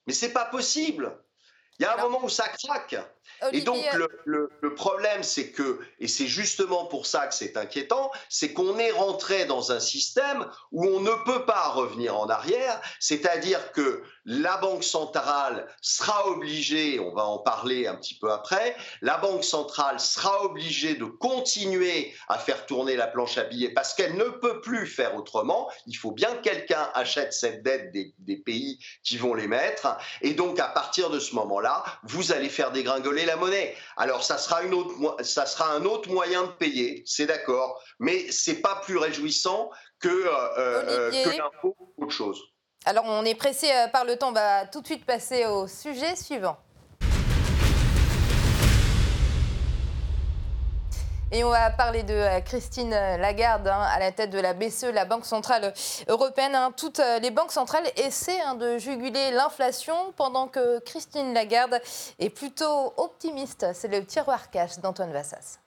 Mais 0.05 0.13
c'est 0.13 0.33
pas 0.33 0.45
possible. 0.45 1.17
Il 1.79 1.83
y 1.83 1.85
a 1.85 1.97
un 1.97 2.01
moment 2.01 2.23
où 2.23 2.29
ça 2.29 2.47
craque. 2.49 2.97
Et 3.53 3.61
donc 3.61 3.81
le, 3.93 4.49
le, 4.61 4.75
problème, 4.75 5.23
c'est 5.23 5.51
que, 5.51 5.79
et 5.99 6.09
c'est 6.09 6.27
justement 6.27 6.85
pour 6.85 7.05
ça 7.05 7.27
que 7.27 7.33
c'est 7.33 7.55
inquiétant, 7.55 8.11
c'est 8.27 8.51
qu'on 8.51 8.77
est 8.77 8.91
rentré 8.91 9.45
dans 9.45 9.71
un 9.71 9.79
système 9.79 10.45
où 10.73 10.85
on 10.85 10.99
ne 10.99 11.23
peut 11.23 11.45
pas 11.45 11.69
revenir 11.69 12.19
en 12.19 12.27
arrière, 12.27 12.81
c'est-à-dire 12.99 13.71
que 13.71 14.03
la 14.25 14.57
Banque 14.57 14.83
centrale 14.83 15.67
sera 15.81 16.27
obligée, 16.27 16.99
on 16.99 17.13
va 17.13 17.25
en 17.25 17.39
parler 17.39 17.87
un 17.87 17.95
petit 17.95 18.17
peu 18.17 18.31
après, 18.31 18.75
la 19.01 19.17
Banque 19.17 19.43
centrale 19.43 19.99
sera 19.99 20.43
obligée 20.43 20.95
de 20.95 21.05
continuer 21.05 22.13
à 22.27 22.37
faire 22.37 22.65
tourner 22.65 22.95
la 22.95 23.07
planche 23.07 23.37
à 23.37 23.43
billets 23.43 23.73
parce 23.73 23.93
qu'elle 23.93 24.15
ne 24.15 24.25
peut 24.25 24.61
plus 24.61 24.87
faire 24.87 25.15
autrement. 25.15 25.69
Il 25.87 25.95
faut 25.95 26.11
bien 26.11 26.33
que 26.35 26.41
quelqu'un 26.41 26.89
achète 26.93 27.33
cette 27.33 27.63
dette 27.63 27.91
des, 27.91 28.13
des 28.19 28.37
pays 28.37 28.79
qui 29.03 29.17
vont 29.17 29.33
les 29.33 29.47
mettre. 29.47 29.97
Et 30.21 30.33
donc, 30.33 30.59
à 30.59 30.67
partir 30.67 31.09
de 31.09 31.19
ce 31.19 31.35
moment-là, 31.35 31.83
vous 32.03 32.31
allez 32.31 32.49
faire 32.49 32.71
dégringoler 32.71 33.25
la 33.25 33.35
monnaie. 33.35 33.75
Alors 33.97 34.23
ça 34.23 34.37
sera, 34.37 34.63
une 34.63 34.73
autre, 34.73 35.23
ça 35.23 35.45
sera 35.45 35.71
un 35.73 35.85
autre 35.85 36.09
moyen 36.09 36.43
de 36.43 36.51
payer, 36.51 37.03
c'est 37.05 37.25
d'accord, 37.25 37.81
mais 37.99 38.31
c'est 38.31 38.61
pas 38.61 38.81
plus 38.83 38.97
réjouissant 38.97 39.69
que, 39.99 40.07
euh, 40.07 40.57
euh, 40.57 41.11
que 41.11 41.37
l'impôt 41.37 41.75
ou 41.79 42.03
autre 42.03 42.13
chose. 42.13 42.41
Alors 42.89 43.05
on 43.05 43.23
est 43.23 43.35
pressé 43.35 43.67
euh, 43.71 43.87
par 43.87 44.03
le 44.03 44.15
temps, 44.15 44.29
on 44.29 44.31
va 44.31 44.65
tout 44.65 44.81
de 44.81 44.85
suite 44.87 45.05
passer 45.05 45.45
au 45.45 45.67
sujet 45.67 46.15
suivant. 46.15 46.57
Et 51.31 51.43
on 51.43 51.51
va 51.51 51.69
parler 51.69 52.01
de 52.01 52.15
euh, 52.15 52.39
Christine 52.39 52.89
Lagarde 52.89 53.67
hein, 53.67 53.85
à 53.93 53.99
la 53.99 54.11
tête 54.11 54.31
de 54.31 54.39
la 54.39 54.55
BCE, 54.55 54.85
la 54.91 55.05
Banque 55.05 55.27
Centrale 55.27 55.71
Européenne. 56.07 56.55
Hein. 56.55 56.73
Toutes 56.75 56.99
euh, 56.99 57.19
les 57.19 57.29
banques 57.29 57.51
centrales 57.51 57.85
essaient 57.95 58.41
hein, 58.41 58.55
de 58.55 58.79
juguler 58.79 59.29
l'inflation 59.29 60.11
pendant 60.17 60.47
que 60.47 60.79
Christine 60.79 61.35
Lagarde 61.35 61.79
est 62.17 62.31
plutôt 62.31 62.95
optimiste. 62.97 63.67
C'est 63.75 63.89
le 63.89 64.03
tiroir 64.03 64.49
cash 64.49 64.79
d'Antoine 64.79 65.13
Vassas. 65.13 65.59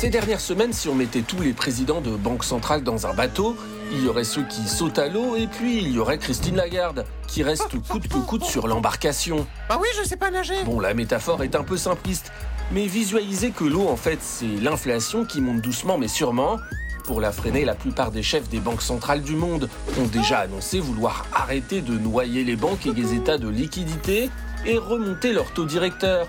Ces 0.00 0.08
dernières 0.08 0.40
semaines, 0.40 0.72
si 0.72 0.88
on 0.88 0.94
mettait 0.94 1.20
tous 1.20 1.42
les 1.42 1.52
présidents 1.52 2.00
de 2.00 2.16
banques 2.16 2.44
centrales 2.44 2.82
dans 2.82 3.06
un 3.06 3.12
bateau, 3.12 3.54
il 3.92 4.02
y 4.02 4.08
aurait 4.08 4.24
ceux 4.24 4.44
qui 4.44 4.66
sautent 4.66 4.98
à 4.98 5.08
l'eau 5.08 5.36
et 5.36 5.46
puis 5.46 5.76
il 5.76 5.92
y 5.92 5.98
aurait 5.98 6.16
Christine 6.16 6.56
Lagarde 6.56 7.04
qui 7.26 7.42
reste 7.42 7.78
coûte 7.86 8.08
que 8.08 8.16
coûte 8.16 8.44
sur 8.44 8.66
l'embarcation. 8.66 9.46
Bah 9.68 9.76
oui, 9.78 9.88
je 10.00 10.08
sais 10.08 10.16
pas 10.16 10.30
nager. 10.30 10.64
Bon, 10.64 10.80
la 10.80 10.94
métaphore 10.94 11.42
est 11.42 11.54
un 11.54 11.64
peu 11.64 11.76
simpliste, 11.76 12.32
mais 12.72 12.86
visualisez 12.86 13.50
que 13.50 13.64
l'eau, 13.64 13.88
en 13.88 13.96
fait, 13.96 14.20
c'est 14.22 14.46
l'inflation 14.46 15.26
qui 15.26 15.42
monte 15.42 15.60
doucement 15.60 15.98
mais 15.98 16.08
sûrement. 16.08 16.56
Pour 17.04 17.20
la 17.20 17.30
freiner, 17.30 17.66
la 17.66 17.74
plupart 17.74 18.10
des 18.10 18.22
chefs 18.22 18.48
des 18.48 18.60
banques 18.60 18.80
centrales 18.80 19.20
du 19.20 19.36
monde 19.36 19.68
ont 20.00 20.06
déjà 20.06 20.38
annoncé 20.38 20.80
vouloir 20.80 21.26
arrêter 21.34 21.82
de 21.82 21.92
noyer 21.92 22.42
les 22.42 22.56
banques 22.56 22.86
et 22.86 22.94
les 22.94 23.12
états 23.12 23.36
de 23.36 23.48
liquidité 23.48 24.30
et 24.64 24.78
remonter 24.78 25.34
leur 25.34 25.52
taux 25.52 25.66
directeur. 25.66 26.26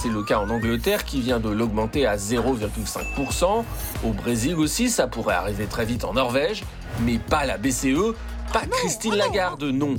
C'est 0.00 0.08
le 0.08 0.22
cas 0.22 0.38
en 0.38 0.50
Angleterre 0.50 1.04
qui 1.04 1.20
vient 1.20 1.40
de 1.40 1.48
l'augmenter 1.48 2.06
à 2.06 2.16
0,5%. 2.16 3.64
Au 4.04 4.12
Brésil 4.12 4.56
aussi, 4.56 4.90
ça 4.90 5.06
pourrait 5.06 5.34
arriver 5.34 5.66
très 5.66 5.84
vite 5.84 6.04
en 6.04 6.14
Norvège, 6.14 6.64
mais 7.00 7.18
pas 7.18 7.46
la 7.46 7.56
BCE, 7.56 8.14
pas 8.52 8.60
Ah 8.62 8.66
non, 8.66 8.76
Christine 8.78 9.12
oh. 9.14 9.18
Lagarde, 9.18 9.64
non. 9.64 9.96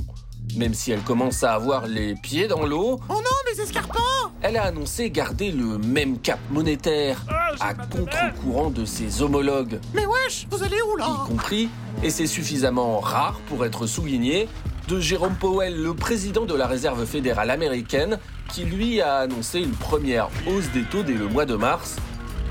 Même 0.56 0.74
si 0.74 0.92
elle 0.92 1.02
commence 1.02 1.42
à 1.42 1.54
avoir 1.54 1.86
les 1.86 2.14
pieds 2.14 2.46
dans 2.46 2.64
l'eau, 2.64 3.00
Oh 3.08 3.14
non, 3.14 3.52
mes 3.52 3.60
escarpins 3.60 4.00
elle 4.42 4.56
a 4.58 4.64
annoncé 4.64 5.10
garder 5.10 5.50
le 5.50 5.78
même 5.78 6.18
cap 6.18 6.38
monétaire, 6.50 7.24
à 7.58 7.74
contre-courant 7.74 8.70
de 8.70 8.84
ses 8.84 9.22
homologues, 9.22 9.80
Mais 9.94 10.06
wesh, 10.06 10.46
vous 10.50 10.62
allez 10.62 10.80
où 10.82 10.96
là? 10.96 11.06
Y 11.08 11.26
compris, 11.26 11.68
et 12.02 12.10
c'est 12.10 12.26
suffisamment 12.26 13.00
rare 13.00 13.40
pour 13.48 13.64
être 13.64 13.86
souligné, 13.86 14.48
de 14.88 15.00
Jérôme 15.00 15.34
Powell, 15.34 15.82
le 15.82 15.94
président 15.94 16.44
de 16.44 16.54
la 16.54 16.66
Réserve 16.66 17.04
fédérale 17.06 17.50
américaine, 17.50 18.18
qui 18.52 18.64
lui 18.64 19.00
a 19.00 19.16
annoncé 19.18 19.60
une 19.60 19.72
première 19.72 20.28
hausse 20.46 20.70
des 20.72 20.84
taux 20.84 21.02
dès 21.02 21.14
le 21.14 21.26
mois 21.26 21.44
de 21.44 21.56
mars. 21.56 21.96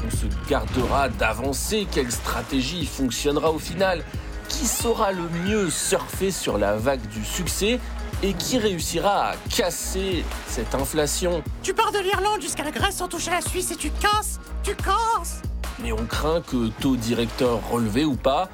On 0.05 0.11
se 0.11 0.25
gardera 0.49 1.09
d'avancer 1.09 1.87
quelle 1.89 2.11
stratégie 2.11 2.85
fonctionnera 2.85 3.51
au 3.51 3.59
final, 3.59 4.03
qui 4.49 4.65
saura 4.65 5.11
le 5.11 5.23
mieux 5.45 5.69
surfer 5.69 6.31
sur 6.31 6.57
la 6.57 6.75
vague 6.75 7.07
du 7.07 7.23
succès? 7.23 7.79
Et 8.23 8.33
qui 8.33 8.57
réussira 8.57 9.31
à 9.31 9.35
casser 9.55 10.23
cette 10.47 10.73
inflation? 10.73 11.43
Tu 11.63 11.73
pars 11.73 11.91
de 11.91 11.99
l'Irlande 11.99 12.41
jusqu'à 12.41 12.63
la 12.63 12.71
Grèce 12.71 12.95
sans 12.95 13.07
toucher 13.09 13.29
la 13.29 13.41
Suisse 13.41 13.71
et 13.71 13.75
tu 13.75 13.91
casses 13.91 14.39
Tu 14.63 14.73
casses 14.75 15.41
Mais 15.83 15.91
on 15.91 16.05
craint 16.05 16.41
que 16.41 16.69
taux 16.79 16.95
directeur 16.95 17.59
relevé 17.69 18.05
ou 18.05 18.15
pas, 18.15 18.49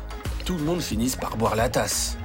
tout 0.45 0.55
le 0.55 0.63
monde 0.63 0.81
finisse 0.81 1.15
par 1.15 1.37
boire 1.37 1.55
la 1.55 1.69
tasse. 1.69 2.17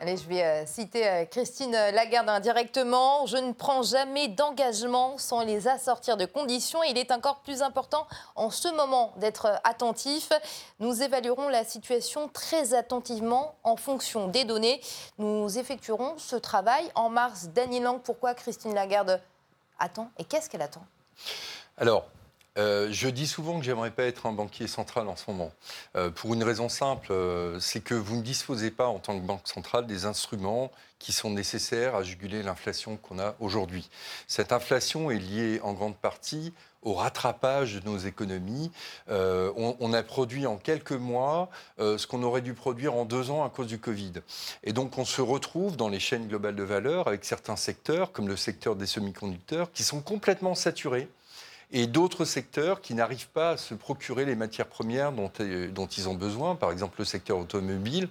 Allez, 0.00 0.16
je 0.16 0.28
vais 0.28 0.44
euh, 0.44 0.64
citer 0.64 1.08
euh, 1.08 1.24
Christine 1.24 1.72
Lagarde 1.72 2.28
indirectement. 2.28 3.26
Je 3.26 3.36
ne 3.36 3.52
prends 3.52 3.82
jamais 3.82 4.28
d'engagement 4.28 5.18
sans 5.18 5.42
les 5.42 5.66
assortir 5.66 6.16
de 6.16 6.24
conditions. 6.24 6.82
Il 6.84 6.96
est 6.96 7.10
encore 7.10 7.40
plus 7.40 7.62
important 7.62 8.06
en 8.36 8.50
ce 8.50 8.68
moment 8.74 9.12
d'être 9.16 9.60
attentif. 9.64 10.30
Nous 10.78 11.02
évaluerons 11.02 11.48
la 11.48 11.64
situation 11.64 12.28
très 12.28 12.74
attentivement 12.74 13.56
en 13.64 13.76
fonction 13.76 14.28
des 14.28 14.44
données. 14.44 14.80
Nous 15.18 15.58
effectuerons 15.58 16.14
ce 16.16 16.36
travail 16.36 16.90
en 16.94 17.08
mars. 17.08 17.48
Danny 17.54 17.80
Lang, 17.80 18.00
pourquoi 18.00 18.34
Christine 18.34 18.74
Lagarde 18.74 19.20
attend 19.80 20.10
et 20.16 20.24
qu'est-ce 20.24 20.48
qu'elle 20.48 20.62
attend? 20.62 20.84
Alors, 21.76 22.04
euh, 22.58 22.88
je 22.90 23.08
dis 23.08 23.26
souvent 23.26 23.58
que 23.58 23.64
j'aimerais 23.64 23.92
pas 23.92 24.04
être 24.04 24.26
un 24.26 24.32
banquier 24.32 24.66
central 24.66 25.08
en 25.08 25.16
ce 25.16 25.30
moment. 25.30 25.52
Euh, 25.96 26.10
pour 26.10 26.34
une 26.34 26.42
raison 26.42 26.68
simple, 26.68 27.12
euh, 27.12 27.60
c'est 27.60 27.80
que 27.80 27.94
vous 27.94 28.16
ne 28.16 28.22
disposez 28.22 28.70
pas 28.70 28.88
en 28.88 28.98
tant 28.98 29.18
que 29.18 29.24
banque 29.24 29.46
centrale 29.46 29.86
des 29.86 30.04
instruments 30.06 30.70
qui 30.98 31.12
sont 31.12 31.30
nécessaires 31.30 31.94
à 31.94 32.02
juguler 32.02 32.42
l'inflation 32.42 32.96
qu'on 32.96 33.20
a 33.20 33.36
aujourd'hui. 33.38 33.88
Cette 34.26 34.50
inflation 34.50 35.12
est 35.12 35.18
liée 35.18 35.60
en 35.62 35.72
grande 35.72 35.96
partie 35.96 36.52
au 36.82 36.94
rattrapage 36.94 37.74
de 37.74 37.88
nos 37.88 37.98
économies. 37.98 38.72
On, 39.08 39.92
a 39.92 40.02
produit 40.02 40.46
en 40.46 40.56
quelques 40.56 40.92
mois 40.92 41.50
ce 41.78 42.04
qu'on 42.06 42.22
aurait 42.24 42.40
dû 42.40 42.54
produire 42.54 42.94
en 42.94 43.04
deux 43.04 43.30
ans 43.30 43.44
à 43.44 43.50
cause 43.50 43.68
du 43.68 43.78
Covid. 43.78 44.14
Et 44.64 44.72
donc 44.72 44.98
on 44.98 45.04
se 45.04 45.20
retrouve 45.20 45.76
dans 45.76 45.88
les 45.88 46.00
chaînes 46.00 46.26
globales 46.26 46.56
de 46.56 46.62
valeur 46.64 47.06
avec 47.06 47.24
certains 47.24 47.56
secteurs, 47.56 48.10
comme 48.10 48.26
le 48.26 48.36
secteur 48.36 48.74
des 48.74 48.86
semi-conducteurs, 48.86 49.70
qui 49.72 49.84
sont 49.84 50.00
complètement 50.00 50.56
saturés 50.56 51.08
et 51.70 51.86
d'autres 51.86 52.24
secteurs 52.24 52.80
qui 52.80 52.94
n'arrivent 52.94 53.28
pas 53.28 53.50
à 53.50 53.56
se 53.56 53.74
procurer 53.74 54.24
les 54.24 54.34
matières 54.34 54.66
premières 54.66 55.12
dont, 55.12 55.30
euh, 55.40 55.70
ils 55.96 56.08
ont 56.08 56.14
besoin, 56.14 56.54
par 56.54 56.72
exemple 56.72 56.96
le 56.98 57.04
secteur 57.04 57.38
automobile, 57.38 58.08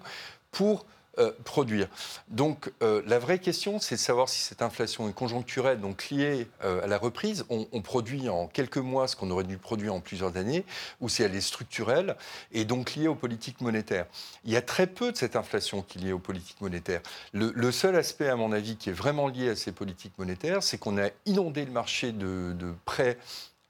pour 0.52 0.86
euh, 1.20 1.32
produire. 1.44 1.88
Donc 2.28 2.72
euh, 2.82 3.02
la 3.08 3.20
vraie 3.20 3.40
question, 3.40 3.80
c'est 3.80 3.96
de 3.96 4.00
savoir 4.00 4.30
si 4.30 4.42
cette 4.42 4.62
inflation 4.62 5.10
est 5.10 5.14
conjoncturelle, 5.14 5.80
donc 5.80 6.10
liée 6.10 6.48
euh, 6.64 6.84
à 6.84 6.88
la 6.88 6.98
reprise, 6.98 7.46
on, 7.50 7.66
produit 7.82 8.30
en 8.30 8.48
quelques 8.48 8.78
mois 8.78 9.08
ce 9.08 9.16
qu'on 9.16 9.32
aurait 9.32 9.44
dû 9.44 9.58
produire 9.58 9.94
en 9.94 10.00
plusieurs 10.00 10.38
années, 10.38 10.66
ou 11.00 11.10
si 11.10 11.24
elle 11.24 11.36
est 11.36 11.42
structurelle, 11.42 12.18
et 12.52 12.66
donc 12.66 12.96
liée 12.96 13.08
aux 13.08 13.16
politiques 13.16 13.62
monétaires. 13.62 14.06
Il 14.46 14.52
y 14.52 14.58
a 14.58 14.62
très 14.62 14.88
peu 14.88 15.12
de 15.12 15.18
cette 15.18 15.36
inflation 15.36 15.82
qui 15.82 16.00
est 16.00 16.02
liée 16.02 16.12
aux 16.12 16.20
politiques 16.20 16.62
monétaires. 16.62 17.02
Le, 17.34 17.52
le 17.56 17.72
seul 17.72 17.96
aspect, 17.96 18.30
à 18.30 18.36
mon 18.36 18.52
avis, 18.52 18.76
qui 18.76 18.90
est 18.90 18.94
vraiment 18.94 19.28
lié 19.28 19.50
à 19.50 19.56
ces 19.56 19.72
politiques 19.72 20.18
monétaires, 20.18 20.62
c'est 20.62 20.78
qu'on 20.78 20.98
a 20.98 21.10
inondé 21.26 21.66
le 21.66 21.72
marché 21.72 22.12
de, 22.12 22.54
de 22.54 22.74
prêts 22.86 23.18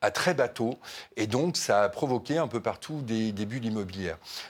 à 0.01 0.11
très 0.11 0.33
bateau, 0.33 0.77
et 1.15 1.27
donc 1.27 1.57
ça 1.57 1.83
a 1.83 1.89
provoqué 1.89 2.37
un 2.37 2.47
peu 2.47 2.61
partout 2.61 3.01
des, 3.01 3.31
des 3.31 3.45
bulles. 3.45 3.57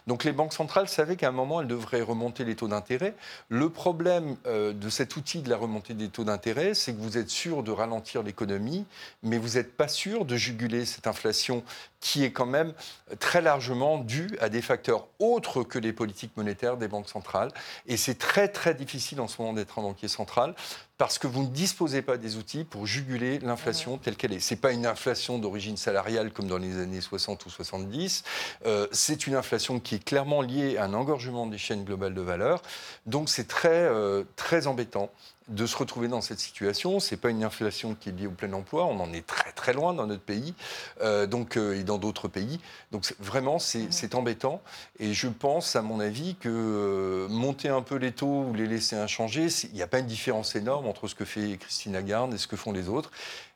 Donc 0.06 0.24
les 0.24 0.32
banques 0.32 0.54
centrales 0.54 0.90
savaient 0.90 1.16
qu'à 1.16 1.30
un 1.30 1.32
moment, 1.32 1.62
elles 1.62 1.68
devraient 1.68 2.02
remonter 2.02 2.44
les 2.44 2.56
taux 2.56 2.68
d'intérêt. 2.68 3.16
Le 3.50 3.70
problème 3.70 4.36
euh, 4.46 4.74
de 4.74 4.90
cet 4.90 5.16
outil 5.16 5.42
de 5.42 5.50
la 5.50 5.58
remontée 5.58 5.94
des 5.94 6.10
taux 6.10 6.24
d'intérêt, 6.24 6.74
c'est 6.74 6.94
que 6.94 7.00
vous 7.00 7.18
êtes 7.18 7.30
sûr 7.30 7.64
de 7.64 7.72
ralentir 7.72 8.24
l'économie, 8.24 8.86
mais 9.24 9.38
vous 9.38 9.56
n'êtes 9.56 9.76
pas 9.76 9.88
sûr 9.88 10.26
de 10.26 10.36
juguler 10.36 10.86
cette 10.86 11.08
inflation 11.08 11.64
qui 12.00 12.24
est 12.24 12.32
quand 12.32 12.46
même 12.46 12.74
très 13.20 13.42
largement 13.42 13.98
due 13.98 14.38
à 14.40 14.50
des 14.50 14.62
facteurs 14.62 15.08
autres 15.20 15.64
que 15.64 15.80
les 15.80 15.94
politiques 15.94 16.36
monétaires 16.38 16.78
des 16.78 16.88
banques 16.88 17.10
centrales. 17.10 17.52
Et 17.88 17.98
c'est 17.98 18.18
très 18.18 18.48
très 18.48 18.76
difficile 18.76 19.20
en 19.20 19.28
ce 19.28 19.42
moment 19.42 19.54
d'être 19.54 19.80
un 19.80 19.82
banquier 19.82 20.08
central 20.08 20.54
parce 20.98 21.20
que 21.20 21.28
vous 21.28 21.44
ne 21.44 21.48
disposez 21.48 22.02
pas 22.02 22.18
des 22.18 22.38
outils 22.38 22.64
pour 22.64 22.88
juguler 22.88 23.40
l'inflation 23.40 23.98
telle 23.98 24.16
qu'elle 24.16 24.34
est. 24.34 24.40
Ce 24.40 24.54
n'est 24.54 24.60
pas 24.60 24.72
une 24.72 24.86
inflation 24.86 25.38
d'origine 25.38 25.78
salariale 25.78 26.32
comme 26.32 26.48
dans 26.48 26.58
les 26.58 26.80
années 26.80 27.02
60 27.02 27.46
ou 27.46 27.50
70. 27.50 28.24
Euh, 28.66 28.88
c'est 28.92 29.28
une 29.28 29.36
inflation 29.36 29.80
qui 29.80 29.96
est 29.96 30.04
clairement 30.04 30.42
liée 30.42 30.78
à 30.78 30.86
un 30.86 30.94
engorgement 30.94 31.46
des 31.46 31.60
chaînes 31.60 31.84
globales 31.84 32.16
de 32.16 32.22
valeur. 32.22 32.64
Donc 33.06 33.30
c'est 33.30 33.48
très, 33.48 33.70
euh, 33.70 34.24
très 34.36 34.66
embêtant 34.66 35.12
de 35.48 35.66
se 35.66 35.78
retrouver 35.78 36.08
dans 36.08 36.22
cette 36.22 36.40
situation. 36.40 37.00
Ce 37.00 37.14
n'est 37.14 37.20
pas 37.20 37.30
une 37.30 37.44
inflation 37.44 37.96
qui 37.96 38.10
est 38.10 38.12
liée 38.12 38.28
au 38.28 38.32
plein 38.32 38.52
emploi. 38.54 38.86
On 38.86 39.00
en 39.00 39.14
est 39.14 39.26
très 39.26 39.52
très 39.52 39.74
loin 39.74 39.94
dans 39.94 40.08
notre 40.08 40.22
pays 40.22 40.54
euh, 41.02 41.26
donc, 41.26 41.58
euh, 41.58 41.80
et 41.80 41.84
dans 41.84 41.98
d'autres 41.98 42.28
pays. 42.28 42.60
Donc 42.92 43.14
vraiment, 43.20 43.60
c'est 43.60 44.16
embêtant. 44.16 44.62
Et 45.00 45.14
je 45.14 45.28
pense, 45.28 45.76
à 45.76 45.82
mon 45.82 46.00
avis, 46.00 46.36
que 46.36 46.50
euh, 46.50 47.28
monter 47.30 47.70
un 47.70 47.82
peu 47.82 47.96
les 47.96 48.12
taux 48.12 48.44
ou 48.44 48.54
les 48.54 48.68
laisser 48.68 48.96
inchangés, 48.96 49.48
il 49.64 49.74
n'y 49.74 49.82
a 49.82 49.88
pas 49.88 50.00
une 50.00 50.08
différence 50.08 50.56
énorme 50.56 50.88
entre 50.88 51.08
ce 51.08 51.16
que 51.16 51.26
fait 51.26 51.58
Christine 51.58 51.94
Lagarde 51.94 52.34
et 52.34 52.38
ce 52.38 52.48
que 52.48 52.56
font 52.56 52.72
les 52.72 52.90
autres. 52.90 53.12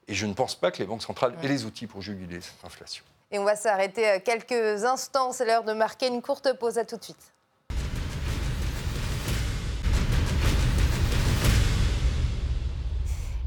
Et 0.07 0.13
je 0.13 0.25
ne 0.25 0.33
pense 0.33 0.55
pas 0.55 0.71
que 0.71 0.79
les 0.79 0.85
banques 0.85 1.03
centrales 1.03 1.35
aient 1.43 1.47
les 1.47 1.65
outils 1.65 1.87
pour 1.87 2.01
juguler 2.01 2.41
cette 2.41 2.65
inflation. 2.65 3.03
Et 3.31 3.39
on 3.39 3.45
va 3.45 3.55
s'arrêter 3.55 4.21
quelques 4.25 4.83
instants. 4.83 5.31
C'est 5.31 5.45
l'heure 5.45 5.63
de 5.63 5.71
marquer 5.71 6.07
une 6.07 6.21
courte 6.21 6.51
pause. 6.57 6.77
À 6.77 6.83
tout 6.83 6.97
de 6.97 7.03
suite. 7.03 7.31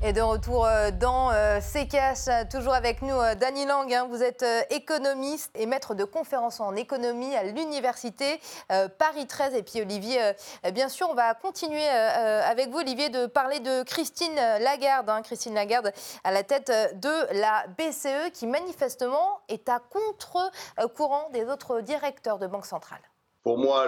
Et 0.07 0.13
de 0.13 0.21
retour 0.21 0.67
euh, 0.67 0.91
dans 0.91 1.31
euh, 1.33 1.61
CKH, 1.61 2.29
euh, 2.29 2.45
toujours 2.51 2.75
avec 2.75 3.01
nous, 3.01 3.15
euh, 3.19 3.35
Dany 3.35 3.65
Lang. 3.65 3.91
hein. 3.91 4.07
vous 4.11 4.23
êtes 4.23 4.43
euh, 4.43 4.61
économiste 4.69 5.51
et 5.55 5.65
maître 5.65 5.95
de 5.95 6.05
conférences 6.05 6.61
en 6.61 6.77
économie 6.77 7.35
à 7.35 7.43
l'université 7.43 8.39
euh, 8.71 8.87
Paris 8.99 9.27
13. 9.27 9.55
Et 9.55 9.63
puis 9.63 9.81
Olivier, 9.81 10.21
euh, 10.67 10.71
bien 10.73 10.91
sûr, 10.91 11.09
on 11.11 11.15
va 11.15 11.33
continuer 11.33 11.89
euh, 11.89 11.93
euh, 12.19 12.43
avec 12.45 12.69
vous, 12.69 12.81
Olivier, 12.81 13.09
de 13.09 13.25
parler 13.25 13.61
de 13.61 13.83
Christine 13.85 14.35
Lagarde. 14.35 15.09
hein. 15.09 15.23
Christine 15.23 15.55
Lagarde 15.55 15.91
à 16.23 16.33
la 16.33 16.43
tête 16.43 16.69
euh, 16.69 16.93
de 16.93 17.41
la 17.41 17.65
BCE 17.79 18.31
qui 18.35 18.47
manifestement 18.47 19.41
est 19.49 19.71
à 19.71 19.79
contre-courant 19.81 21.31
des 21.33 21.47
autres 21.47 21.81
directeurs 21.81 22.39
de 22.39 22.47
banque 22.47 22.67
centrale. 22.67 23.01
Pour 23.43 23.57
moi, 23.57 23.87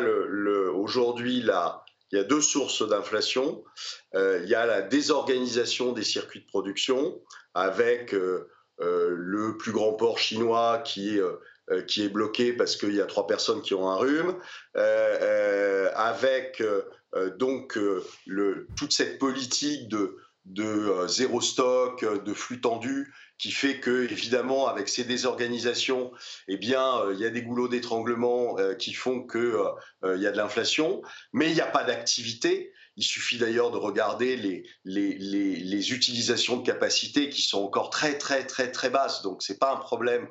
aujourd'hui, 0.75 1.43
là, 1.43 1.83
il 2.13 2.19
y 2.19 2.21
a 2.21 2.25
deux 2.25 2.41
sources 2.41 2.87
d'inflation. 2.87 3.65
Euh, 4.15 4.41
il 4.43 4.49
y 4.49 4.55
a 4.55 4.67
la 4.67 4.83
désorganisation 4.83 5.93
des 5.93 6.05
circuits 6.05 6.41
de 6.41 6.47
production 6.47 7.21
avec 7.55 8.15
euh, 8.15 8.49
euh, 8.81 9.09
le 9.11 9.57
plus 9.57 9.73
grand 9.73 9.95
port 9.95 10.19
chinois 10.19 10.83
qui 10.85 11.19
est, 11.19 11.23
qui 11.87 12.05
est 12.05 12.09
bloqué 12.09 12.53
parce 12.53 12.77
qu'il 12.77 12.95
y 12.95 13.01
a 13.01 13.07
trois 13.07 13.27
personnes 13.27 13.61
qui 13.61 13.75
ont 13.75 13.89
un 13.89 13.97
rhume, 13.97 14.37
avec 15.95 16.63
donc 17.39 17.77
le, 18.27 18.69
toute 18.77 18.93
cette 18.93 19.19
politique 19.19 19.89
de, 19.89 20.17
de 20.47 20.65
euh, 20.65 21.09
zéro 21.09 21.41
stock, 21.41 22.03
euh, 22.03 22.19
de 22.19 22.33
flux 22.33 22.61
tendu, 22.61 23.12
qui 23.38 23.50
fait 23.50 23.81
que, 23.81 24.05
évidemment, 24.11 24.69
avec 24.69 24.88
ces 24.88 25.05
désorganisations, 25.05 26.12
eh 26.49 26.57
bien, 26.57 26.99
euh, 27.00 27.15
il 27.15 27.21
y 27.21 27.26
a 27.26 27.31
des 27.31 27.43
goulots 27.43 27.69
d'étranglement 27.69 28.57
qui 28.79 28.95
font 28.95 29.23
que 29.23 29.59
euh, 30.05 30.17
y 30.17 30.26
a 30.26 30.31
de 30.31 30.37
l'inflation, 30.37 31.03
mais 31.33 31.50
il 31.50 31.55
n'y 31.55 31.61
a 31.61 31.67
pas 31.67 31.85
d'activité. 31.85 32.73
Il 32.99 33.05
suffit 33.05 33.37
d'ailleurs 33.37 33.71
de 33.71 33.76
regarder 33.76 34.37
les, 34.37 34.65
les, 34.85 35.93
utilisations 35.93 36.57
de 36.57 36.65
capacité 36.65 37.29
qui 37.29 37.43
sont 37.43 37.62
encore 37.62 37.91
très 37.91 38.17
très 38.17 38.47
très 38.47 38.73
très 38.73 38.88
basses. 38.88 39.21
Donc 39.21 39.43
c'est 39.43 39.59
pas 39.59 39.71
un 39.71 39.76
problème 39.76 40.26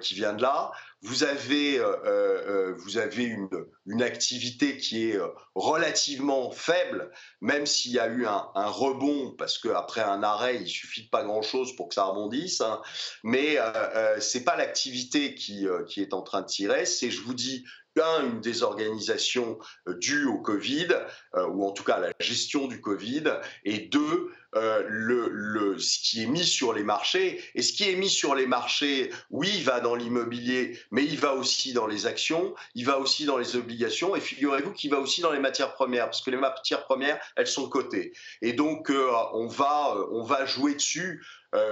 qui 0.00 0.14
vient 0.14 0.32
de 0.32 0.40
là 0.40 0.70
vous 1.02 1.22
avez, 1.22 1.78
euh, 1.78 1.96
euh, 2.04 2.74
vous 2.78 2.98
avez 2.98 3.22
une, 3.24 3.48
une, 3.86 4.02
activité 4.02 4.76
qui 4.76 5.10
est 5.10 5.16
euh, 5.16 5.28
relativement 5.54 6.50
faible, 6.50 7.12
même 7.40 7.66
s'il 7.66 7.92
y 7.92 8.00
a 8.00 8.08
eu 8.08 8.26
un, 8.26 8.50
rebond, 8.54 9.34
parce 9.38 9.58
qu'après 9.58 10.00
un 10.00 10.24
arrêt, 10.24 10.56
il 10.56 10.66
suffit 10.66 11.04
de 11.04 11.08
pas 11.08 11.22
grand-chose 11.22 11.76
pour 11.76 11.88
que 11.88 11.94
ça 11.94 12.04
rebondisse. 12.04 12.60
Hein. 12.60 12.82
Mais 13.22 13.58
euh, 13.58 14.18
c'est 14.20 14.42
pas 14.42 14.56
l'activité 14.56 15.36
qui, 15.36 15.66
qui 15.88 16.00
est 16.00 16.12
en 16.12 16.22
train 16.22 16.42
de 16.42 16.46
tirer, 16.46 16.84
c'est, 16.84 17.10
je 17.10 17.20
vous 17.20 17.34
dis, 17.34 17.64
un, 18.00 18.24
une 18.24 18.40
désorganisation 18.40 19.58
due 19.86 20.26
au 20.26 20.38
Covid, 20.38 20.88
ou 21.34 21.64
en 21.64 21.72
tout 21.72 21.84
cas 21.84 21.94
à 21.94 22.00
la 22.00 22.12
gestion 22.20 22.66
du 22.66 22.80
Covid, 22.80 23.24
et 23.64 23.78
deux, 23.78 24.30
euh, 24.56 24.82
le, 24.88 25.78
ce 25.78 25.98
qui 25.98 26.22
est 26.22 26.26
mis 26.26 26.44
sur 26.44 26.72
les 26.72 26.82
marchés. 26.82 27.42
Et 27.54 27.60
ce 27.60 27.72
qui 27.74 27.88
est 27.88 27.96
mis 27.96 28.08
sur 28.08 28.34
les 28.34 28.46
marchés, 28.46 29.12
oui, 29.30 29.50
il 29.54 29.64
va 29.64 29.80
dans 29.80 29.94
l'immobilier, 29.94 30.78
mais 30.90 31.04
il 31.04 31.18
va 31.18 31.34
aussi 31.34 31.74
dans 31.74 31.86
les 31.86 32.06
actions, 32.06 32.54
il 32.74 32.86
va 32.86 32.98
aussi 32.98 33.26
dans 33.26 33.36
les 33.36 33.56
obligations, 33.56 34.16
et 34.16 34.20
figurez-vous 34.20 34.72
qu'il 34.72 34.90
va 34.90 35.00
aussi 35.00 35.20
dans 35.20 35.32
les 35.32 35.38
matières 35.38 35.74
premières, 35.74 36.06
parce 36.06 36.22
que 36.22 36.30
les 36.30 36.38
matières 36.38 36.84
premières, 36.84 37.20
elles 37.36 37.46
sont 37.46 37.68
cotées. 37.68 38.14
Et 38.40 38.54
donc, 38.54 38.90
euh, 38.90 39.10
on, 39.34 39.48
va, 39.48 39.94
euh, 39.96 40.06
on 40.12 40.22
va 40.22 40.46
jouer 40.46 40.74
dessus. 40.74 41.24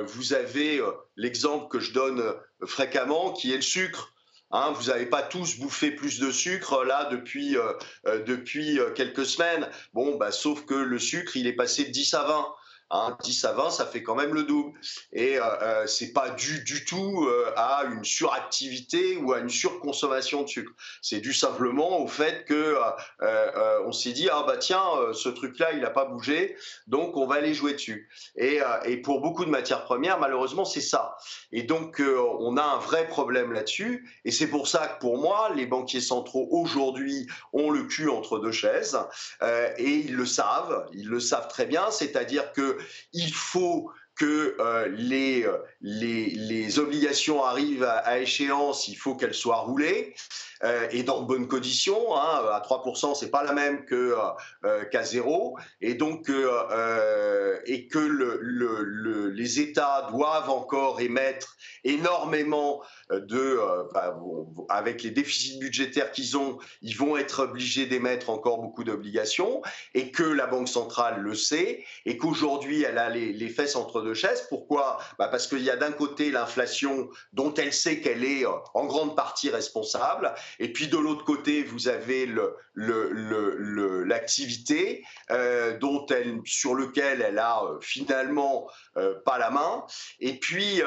vous 0.07 0.33
avez 0.33 0.81
l'exemple 1.17 1.69
que 1.69 1.81
je 1.81 1.93
donne 1.93 2.35
fréquemment, 2.65 3.33
qui 3.33 3.53
est 3.53 3.57
le 3.57 3.63
sucre. 3.63 4.13
Hein, 4.51 4.73
vous 4.77 4.85
n'avez 4.85 5.07
pas 5.07 5.23
tous 5.23 5.59
bouffé 5.59 5.91
plus 5.91 6.21
de 6.21 6.31
sucre 6.31 6.85
là 6.85 7.09
depuis, 7.11 7.57
depuis 8.05 8.79
quelques 8.95 9.27
semaines. 9.27 9.69
Bon, 9.93 10.17
bah, 10.17 10.31
sauf 10.33 10.65
que 10.65 10.75
le 10.75 10.99
sucre, 10.99 11.37
il 11.37 11.47
est 11.47 11.53
passé 11.53 11.85
de 11.85 11.91
10 11.91 12.15
à 12.15 12.23
20. 12.23 12.47
10 12.93 13.45
hein, 13.45 13.49
à 13.49 13.53
20, 13.53 13.71
ça 13.71 13.87
fait 13.87 14.03
quand 14.03 14.15
même 14.15 14.33
le 14.33 14.45
double. 14.45 14.79
Et 15.13 15.39
euh, 15.39 15.43
euh, 15.63 15.87
c'est 15.87 16.13
pas 16.13 16.31
dû 16.31 16.63
du 16.63 16.85
tout 16.85 17.25
euh, 17.25 17.53
à 17.57 17.85
une 17.85 18.05
suractivité 18.05 19.17
ou 19.17 19.33
à 19.33 19.41
une 19.41 19.49
surconsommation 19.49 20.43
de 20.43 20.49
sucre. 20.49 20.73
C'est 21.03 21.19
dû 21.19 21.33
simplement 21.33 22.01
au 22.01 22.07
fait 22.07 22.45
que 22.45 22.77
euh, 23.23 23.81
on 23.85 23.93
s'est 23.93 24.13
dit 24.13 24.29
ah 24.31 24.45
bah 24.47 24.57
tiens 24.57 24.87
ce 25.13 25.29
truc-là 25.29 25.73
il 25.73 25.81
n'a 25.81 25.91
pas 25.91 26.05
bougé, 26.05 26.57
donc 26.87 27.17
on 27.17 27.27
va 27.27 27.37
aller 27.37 27.55
jouer 27.55 27.73
dessus. 27.73 28.09
Et, 28.37 28.61
et 28.85 28.97
pour 28.99 29.21
beaucoup 29.21 29.45
de 29.45 29.51
matières 29.51 29.85
premières, 29.85 30.19
malheureusement 30.21 30.65
c'est 30.65 30.81
ça. 30.81 31.17
Et 31.53 31.63
donc 31.65 32.01
on 32.01 32.57
a 32.57 32.63
un 32.63 32.79
vrai 32.79 33.09
problème 33.09 33.53
là-dessus. 33.53 34.09
Et 34.25 34.31
c'est 34.31 34.49
pour 34.49 34.69
ça 34.69 34.87
que 34.87 35.01
pour 35.01 35.19
moi 35.19 35.51
les 35.55 35.67
banquiers 35.67 36.01
centraux 36.01 36.49
aujourd'hui 36.51 37.27
ont 37.53 37.71
le 37.71 37.85
cul 37.85 38.09
entre 38.09 38.39
deux 38.39 38.53
chaises 38.53 38.99
et 39.43 39.91
ils 39.91 40.15
le 40.15 40.27
savent, 40.27 40.87
ils 40.93 41.09
le 41.09 41.21
savent 41.21 41.49
très 41.49 41.67
bien. 41.67 41.91
C'est-à-dire 41.91 42.53
que 42.53 42.76
il 43.13 43.33
faut 43.33 43.91
que 44.17 44.57
euh, 44.59 44.89
les, 44.89 45.45
euh, 45.45 45.59
les, 45.83 46.31
les, 46.31 46.79
obligations 46.79 47.45
arrivent 47.45 47.85
à, 47.85 48.19
échéance, 48.19 48.89
il 48.89 48.95
faut 48.95 49.15
qu'elles 49.15 49.35
soient 49.35 49.59
roulées 49.59 50.15
euh, 50.65 50.89
et 50.91 51.03
dans 51.03 51.21
de 51.21 51.27
bonnes 51.27 51.49
conditions. 51.49 52.17
Hein, 52.17 52.47
à 52.51 52.63
3%, 52.67 53.15
c'est 53.15 53.31
pas 53.31 53.45
la 53.45 53.53
même 53.53 53.85
qu'à 53.85 55.03
zéro, 55.03 55.59
et 55.83 55.95
donc 55.95 56.31
et 56.31 57.89
que 57.89 57.99
le, 57.99 58.39
le, 58.41 59.29
les 59.29 59.61
États 59.61 60.09
doivent 60.11 60.49
encore 60.49 61.01
émettre 61.01 61.57
énormément 61.85 62.83
de, 63.11 63.61
bah, 63.93 64.19
avec 64.71 65.03
les 65.03 65.11
déficits 65.11 65.59
budgétaires 65.59 66.11
qu'ils 66.11 66.39
ont, 66.39 66.59
ils 66.81 66.97
vont 66.97 67.17
être 67.19 67.45
obligés 67.45 67.87
d'émettre 67.87 68.31
encore 68.31 68.63
beaucoup 68.63 68.83
d'obligations, 68.83 69.61
et 69.95 70.11
que 70.11 70.23
la 70.23 70.47
Banque 70.47 70.69
centrale 70.69 71.21
le 71.21 71.35
sait, 71.35 71.85
et 72.07 72.17
qu'aujourd'hui 72.17 72.83
elle 72.83 72.99
a 72.99 73.11
les, 73.11 73.33
les 73.33 73.49
fesses 73.49 73.77
entre 73.77 74.06
chaises. 74.15 74.47
Pourquoi? 74.49 74.99
Bah 75.19 75.29
Parce 75.29 75.47
qu'il 75.47 75.63
y 75.63 75.71
a 75.71 75.77
d'un 75.77 75.93
côté 75.93 76.31
l'inflation 76.31 77.09
dont 77.33 77.53
elle 77.55 77.73
sait 77.73 78.01
qu'elle 78.01 78.25
est 78.25 78.45
euh, 78.45 78.51
en 78.75 78.87
grande 78.87 79.17
partie 79.17 79.51
responsable, 79.51 80.35
et 80.59 80.73
puis 80.73 80.89
de 80.89 80.97
l'autre 80.97 81.25
côté, 81.25 81.63
vous 81.63 81.89
avez 81.89 82.29
l'activité 84.05 85.05
euh, 85.31 85.79
dont 85.79 86.07
elle, 86.07 86.41
sur 86.45 86.75
lequel 86.75 87.23
elle 87.23 87.39
a 87.39 87.63
euh, 87.65 87.79
finalement 87.81 88.69
pas 89.25 89.39
la 89.39 89.51
main. 89.51 89.85
Et 90.21 90.39
puis, 90.39 90.81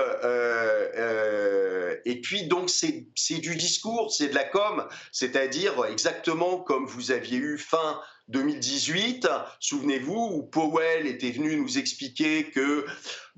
et 2.05 2.21
puis 2.21 2.47
donc 2.47 2.69
c'est 2.69 3.39
du 3.39 3.55
discours, 3.55 4.11
c'est 4.11 4.29
de 4.29 4.35
la 4.35 4.43
com, 4.45 4.87
c'est-à-dire 5.11 5.85
exactement 5.85 6.59
comme 6.59 6.85
vous 6.87 7.11
aviez 7.11 7.37
eu 7.37 7.57
fin 7.57 8.01
2018, 8.29 9.27
souvenez-vous, 9.59 10.29
où 10.33 10.43
Powell 10.43 11.07
était 11.07 11.31
venu 11.31 11.57
nous 11.57 11.77
expliquer 11.77 12.45
que 12.45 12.85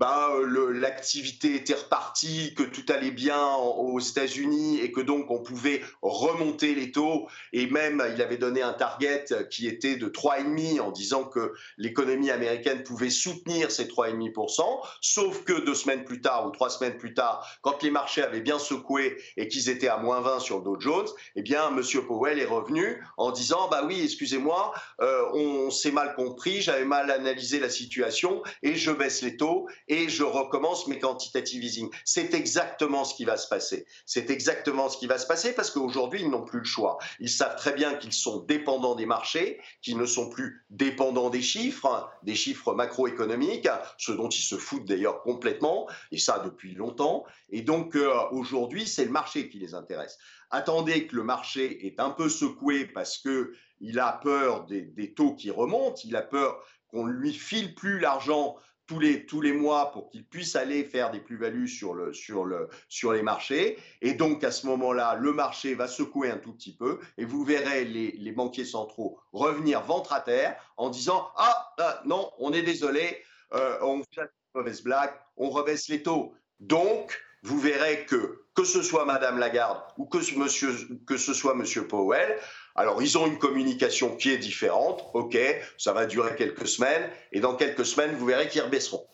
bah, 0.01 0.31
l'activité 0.73 1.53
était 1.53 1.75
repartie, 1.75 2.55
que 2.55 2.63
tout 2.63 2.83
allait 2.91 3.11
bien 3.11 3.53
aux 3.55 3.99
États-Unis 3.99 4.79
et 4.79 4.91
que 4.91 4.99
donc 4.99 5.29
on 5.29 5.43
pouvait 5.43 5.83
remonter 6.01 6.73
les 6.73 6.91
taux. 6.91 7.27
Et 7.53 7.67
même, 7.67 8.03
il 8.11 8.19
avait 8.19 8.37
donné 8.37 8.63
un 8.63 8.73
target 8.73 9.25
qui 9.51 9.67
était 9.67 9.97
de 9.97 10.07
3,5 10.07 10.79
en 10.81 10.89
disant 10.89 11.25
que 11.25 11.53
l'économie 11.77 12.31
américaine 12.31 12.81
pouvait 12.81 13.11
soutenir 13.11 13.69
ces 13.69 13.85
3,5%. 13.85 14.63
Sauf 15.01 15.43
que 15.43 15.53
deux 15.53 15.75
semaines 15.75 16.03
plus 16.03 16.19
tard 16.19 16.47
ou 16.47 16.49
trois 16.49 16.71
semaines 16.71 16.97
plus 16.97 17.13
tard, 17.13 17.47
quand 17.61 17.83
les 17.83 17.91
marchés 17.91 18.23
avaient 18.23 18.41
bien 18.41 18.57
secoué 18.57 19.21
et 19.37 19.47
qu'ils 19.49 19.69
étaient 19.69 19.87
à 19.87 19.97
moins 19.97 20.21
20 20.21 20.39
sur 20.39 20.57
le 20.57 20.63
Dow 20.63 20.79
Jones, 20.79 21.09
eh 21.35 21.43
bien, 21.43 21.69
Monsieur 21.69 22.01
Powell 22.01 22.39
est 22.39 22.45
revenu 22.45 23.05
en 23.17 23.29
disant, 23.29 23.67
bah 23.69 23.83
oui, 23.85 24.01
excusez-moi, 24.03 24.73
euh, 24.99 25.29
on 25.33 25.69
s'est 25.69 25.91
mal 25.91 26.15
compris, 26.15 26.61
j'avais 26.61 26.85
mal 26.85 27.11
analysé 27.11 27.59
la 27.59 27.69
situation 27.69 28.41
et 28.63 28.73
je 28.73 28.89
baisse 28.89 29.21
les 29.21 29.37
taux 29.37 29.67
je 30.07 30.23
recommence 30.23 30.87
mes 30.87 30.99
quantitative 30.99 31.63
easing. 31.63 31.89
C'est 32.05 32.33
exactement 32.33 33.03
ce 33.03 33.13
qui 33.13 33.25
va 33.25 33.35
se 33.35 33.47
passer. 33.47 33.85
C'est 34.05 34.29
exactement 34.29 34.87
ce 34.87 34.97
qui 34.97 35.07
va 35.07 35.17
se 35.17 35.27
passer 35.27 35.53
parce 35.53 35.71
qu'aujourd'hui, 35.71 36.21
ils 36.21 36.29
n'ont 36.29 36.45
plus 36.45 36.59
le 36.59 36.65
choix. 36.65 36.97
Ils 37.19 37.29
savent 37.29 37.57
très 37.57 37.73
bien 37.73 37.95
qu'ils 37.95 38.13
sont 38.13 38.39
dépendants 38.39 38.95
des 38.95 39.05
marchés, 39.05 39.59
qu'ils 39.81 39.97
ne 39.97 40.05
sont 40.05 40.29
plus 40.29 40.65
dépendants 40.69 41.29
des 41.29 41.41
chiffres, 41.41 41.87
hein, 41.87 42.07
des 42.23 42.35
chiffres 42.35 42.73
macroéconomiques, 42.73 43.67
ce 43.97 44.11
dont 44.11 44.29
ils 44.29 44.43
se 44.43 44.55
foutent 44.55 44.85
d'ailleurs 44.85 45.23
complètement, 45.23 45.89
et 46.11 46.17
ça 46.17 46.39
depuis 46.39 46.73
longtemps. 46.73 47.25
Et 47.49 47.61
donc, 47.61 47.95
euh, 47.95 48.13
aujourd'hui, 48.31 48.87
c'est 48.87 49.05
le 49.05 49.11
marché 49.11 49.49
qui 49.49 49.59
les 49.59 49.73
intéresse. 49.73 50.17
Attendez 50.51 51.07
que 51.07 51.15
le 51.15 51.23
marché 51.23 51.85
est 51.85 51.99
un 51.99 52.11
peu 52.11 52.29
secoué 52.29 52.85
parce 52.85 53.17
que 53.17 53.53
il 53.79 53.99
a 53.99 54.19
peur 54.21 54.65
des, 54.65 54.81
des 54.81 55.13
taux 55.13 55.33
qui 55.33 55.49
remontent, 55.49 56.01
il 56.05 56.15
a 56.15 56.21
peur 56.21 56.63
qu'on 56.91 57.05
lui 57.05 57.33
file 57.33 57.73
plus 57.73 57.99
l'argent 57.99 58.57
tous 58.91 58.99
les, 58.99 59.25
tous 59.25 59.39
les 59.39 59.53
mois 59.53 59.93
pour 59.93 60.09
qu'ils 60.09 60.25
puissent 60.25 60.57
aller 60.57 60.83
faire 60.83 61.11
des 61.11 61.21
plus-values 61.21 61.69
sur, 61.69 61.93
le, 61.93 62.11
sur, 62.11 62.43
le, 62.43 62.67
sur 62.89 63.13
les 63.13 63.21
marchés. 63.21 63.77
Et 64.01 64.15
donc, 64.15 64.43
à 64.43 64.51
ce 64.51 64.67
moment-là, 64.67 65.15
le 65.15 65.31
marché 65.31 65.75
va 65.75 65.87
secouer 65.87 66.29
un 66.29 66.37
tout 66.37 66.51
petit 66.51 66.75
peu 66.75 66.99
et 67.17 67.23
vous 67.23 67.45
verrez 67.45 67.85
les, 67.85 68.11
les 68.11 68.31
banquiers 68.33 68.65
centraux 68.65 69.17
revenir 69.31 69.81
ventre 69.81 70.11
à 70.11 70.19
terre 70.19 70.61
en 70.75 70.89
disant 70.89 71.29
Ah, 71.37 71.73
ah 71.79 72.01
non, 72.03 72.31
on 72.37 72.51
est 72.51 72.63
désolé, 72.63 73.23
euh, 73.53 73.77
on 73.81 74.03
fait 74.13 74.23
une 74.23 74.27
mauvaise 74.55 74.83
blague, 74.83 75.13
on 75.37 75.49
rebaisse 75.49 75.87
les 75.87 76.03
taux. 76.03 76.33
Donc, 76.59 77.17
vous 77.43 77.59
verrez 77.61 78.05
que, 78.05 78.43
que 78.55 78.65
ce 78.65 78.81
soit 78.81 79.05
Madame 79.05 79.39
Lagarde 79.39 79.81
ou 79.97 80.05
que, 80.05 80.17
monsieur, 80.37 80.75
que 81.07 81.15
ce 81.15 81.33
soit 81.33 81.55
Monsieur 81.55 81.87
Powell, 81.87 82.37
alors, 82.75 83.01
ils 83.01 83.17
ont 83.17 83.27
une 83.27 83.37
communication 83.37 84.15
qui 84.15 84.31
est 84.31 84.37
différente, 84.37 85.03
ok, 85.13 85.37
ça 85.77 85.93
va 85.93 86.05
durer 86.05 86.35
quelques 86.35 86.67
semaines, 86.67 87.09
et 87.31 87.39
dans 87.39 87.55
quelques 87.55 87.85
semaines, 87.85 88.15
vous 88.15 88.25
verrez 88.25 88.47
qu'ils 88.47 88.61
rebaisseront. 88.61 89.05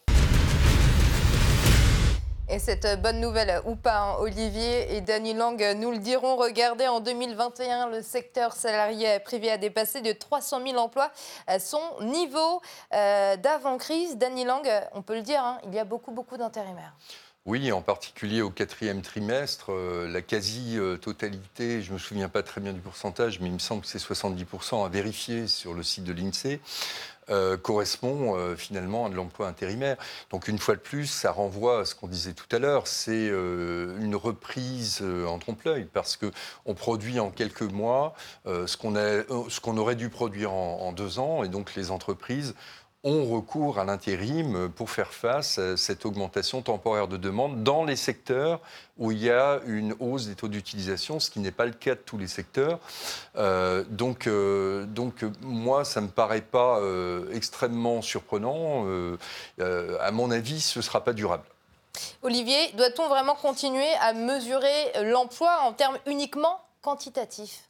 Et 2.50 2.60
cette 2.60 3.02
bonne 3.02 3.20
nouvelle 3.20 3.62
ou 3.66 3.76
pas, 3.76 3.98
hein, 3.98 4.16
Olivier 4.20 4.96
et 4.96 5.02
Danny 5.02 5.34
Lang 5.34 5.62
nous 5.76 5.92
le 5.92 5.98
diront. 5.98 6.38
Regardez, 6.38 6.88
en 6.88 7.02
2021, 7.02 7.90
le 7.90 8.02
secteur 8.02 8.54
salarié 8.54 9.20
privé 9.20 9.52
a 9.52 9.58
dépassé 9.58 10.00
de 10.00 10.14
300 10.14 10.62
000 10.66 10.78
emplois 10.78 11.12
son 11.60 11.82
niveau 12.04 12.62
euh, 12.94 13.36
d'avant-crise. 13.36 14.18
Danny 14.18 14.46
Lang, 14.46 14.66
on 14.94 15.02
peut 15.02 15.16
le 15.16 15.24
dire, 15.24 15.44
hein, 15.44 15.60
il 15.66 15.76
y 15.76 15.80
a 15.80 15.84
beaucoup, 15.84 16.12
beaucoup 16.12 16.38
d'intérimaires. 16.38 16.94
Oui, 17.48 17.72
en 17.72 17.82
particulier 17.82 18.42
au 18.42 18.50
quatrième 18.50 19.02
trimestre, 19.02 19.72
euh, 19.72 20.06
la 20.12 20.22
quasi-totalité, 20.22 21.82
je 21.82 21.92
ne 21.92 21.94
me 21.94 21.98
souviens 21.98 22.28
pas 22.28 22.44
très 22.44 22.60
bien 22.60 22.74
du 22.74 22.82
pourcentage, 22.82 23.40
mais 23.40 23.48
il 23.48 23.54
me 23.54 23.60
semble 23.60 23.84
que 23.84 23.88
c'est 23.88 24.00
70% 24.00 24.86
à 24.86 24.90
vérifier 24.90 25.48
sur 25.48 25.74
le 25.74 25.82
site 25.82 26.04
de 26.04 26.12
l'INSEE, 26.12 26.60
euh, 27.30 27.56
correspond 27.56 28.36
euh, 28.36 28.58
finalement 28.58 29.06
à 29.06 29.10
de 29.10 29.16
l'emploi 29.16 29.48
intérimaire. 29.48 29.96
Donc 30.30 30.50
une 30.50 30.58
fois 30.58 30.76
de 30.76 30.82
plus, 30.82 31.06
ça 31.06 31.32
renvoie 31.32 31.80
à 31.80 31.86
ce 31.86 31.96
qu'on 31.96 32.10
disait 32.10 32.34
tout 32.34 32.54
à 32.54 32.60
l'heure, 32.60 32.86
c'est 32.86 33.28
une 33.28 34.18
reprise 34.18 35.02
en 35.02 35.40
trompe-l'œil, 35.40 35.86
parce 35.86 36.18
qu'on 36.18 36.74
produit 36.74 37.22
en 37.22 37.32
quelques 37.32 37.62
mois 37.62 38.14
ce 38.46 38.76
qu'on 38.76 39.78
aurait 39.78 39.96
dû 39.96 40.10
produire 40.10 40.52
en 40.52 40.92
deux 40.92 41.18
ans, 41.18 41.46
et 41.46 41.48
donc 41.48 41.76
les 41.76 41.92
entreprises 41.92 42.56
ont 43.08 43.26
recours 43.26 43.80
à 43.80 43.86
l'intérim 43.86 44.70
pour 44.76 44.90
faire 44.90 45.14
face 45.14 45.58
à 45.60 45.78
cette 45.78 46.06
augmentation 46.06 46.62
temporaire 46.62 47.08
de 47.08 47.16
demande 47.16 47.64
dans 47.64 47.86
les 47.86 47.96
secteurs 47.96 48.60
où 48.98 49.12
il 49.12 49.24
y 49.24 49.30
a 49.30 49.62
une 49.66 49.96
hausse 50.00 50.28
des 50.28 50.36
taux 50.36 50.50
d'utilisation, 50.50 51.20
ce 51.22 51.32
qui 51.32 51.40
n'est 51.40 51.52
pas 51.52 51.66
le 51.66 51.72
cas 51.72 51.96
de 51.96 52.02
tous 52.02 52.18
les 52.18 52.28
secteurs. 52.28 52.80
Euh, 53.38 53.86
donc, 53.90 54.28
euh, 54.28 54.86
donc, 54.86 55.24
moi, 55.42 55.86
ça 55.86 56.02
ne 56.02 56.08
me 56.08 56.12
paraît 56.12 56.42
pas 56.42 56.80
euh, 56.80 57.32
extrêmement 57.34 58.02
surprenant. 58.02 58.86
à 59.60 60.12
mon 60.12 60.30
avis, 60.30 60.60
ce 60.60 60.80
ne 60.80 60.84
sera 60.84 61.04
pas 61.04 61.14
durable. 61.14 61.44
Olivier, 62.24 62.72
doit-on 62.74 63.08
vraiment 63.08 63.36
continuer 63.36 63.92
à 64.02 64.14
mesurer 64.14 65.04
l'emploi 65.04 65.62
en 65.62 65.72
termes 65.72 65.98
uniquement 66.06 66.60
quantitatifs? 66.82 67.68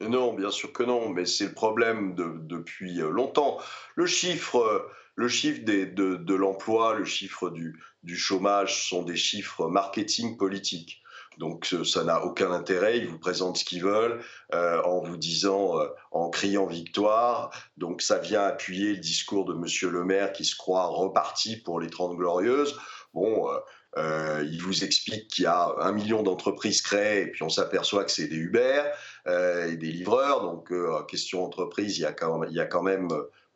Non, 0.00 0.34
bien 0.34 0.50
sûr 0.50 0.72
que 0.72 0.82
non, 0.82 1.08
mais 1.08 1.24
c'est 1.24 1.46
le 1.46 1.54
problème 1.54 2.14
depuis 2.16 2.94
longtemps. 2.94 3.58
Le 3.94 4.06
chiffre, 4.06 4.90
le 5.14 5.28
chiffre 5.28 5.60
de, 5.64 6.34
l'emploi, 6.34 6.94
le 6.94 7.04
chiffre 7.04 7.50
du, 7.50 8.16
chômage 8.16 8.88
sont 8.88 9.02
des 9.02 9.16
chiffres 9.16 9.68
marketing 9.68 10.36
politiques. 10.36 11.00
Donc 11.38 11.74
ça 11.84 12.04
n'a 12.04 12.24
aucun 12.24 12.52
intérêt, 12.52 12.98
ils 12.98 13.08
vous 13.08 13.18
présentent 13.18 13.56
ce 13.56 13.64
qu'ils 13.64 13.82
veulent 13.82 14.22
euh, 14.52 14.80
en 14.82 15.00
vous 15.00 15.16
disant, 15.16 15.80
euh, 15.80 15.88
en 16.12 16.30
criant 16.30 16.66
victoire. 16.66 17.50
Donc 17.76 18.02
ça 18.02 18.18
vient 18.18 18.42
appuyer 18.42 18.92
le 18.92 18.98
discours 18.98 19.44
de 19.44 19.52
Monsieur 19.52 19.90
le 19.90 20.04
maire 20.04 20.32
qui 20.32 20.44
se 20.44 20.54
croit 20.54 20.86
reparti 20.86 21.56
pour 21.56 21.80
les 21.80 21.90
30 21.90 22.16
glorieuses. 22.16 22.78
Bon, 23.14 23.50
euh, 23.50 23.58
il 23.96 24.60
vous 24.60 24.84
explique 24.84 25.28
qu'il 25.28 25.44
y 25.44 25.46
a 25.46 25.74
un 25.80 25.92
million 25.92 26.22
d'entreprises 26.22 26.82
créées 26.82 27.22
et 27.22 27.26
puis 27.26 27.42
on 27.42 27.48
s'aperçoit 27.48 28.04
que 28.04 28.10
c'est 28.10 28.26
des 28.26 28.36
Uber 28.36 28.82
et 29.26 29.76
des 29.76 29.92
livreurs. 29.92 30.42
Donc 30.42 30.72
question 31.06 31.44
entreprise, 31.44 31.98
il 31.98 32.02
y 32.02 32.06
a 32.06 32.12
quand 32.12 32.42
il 32.44 32.54
y 32.54 32.60
a 32.60 32.66
quand 32.66 32.82
même 32.82 33.08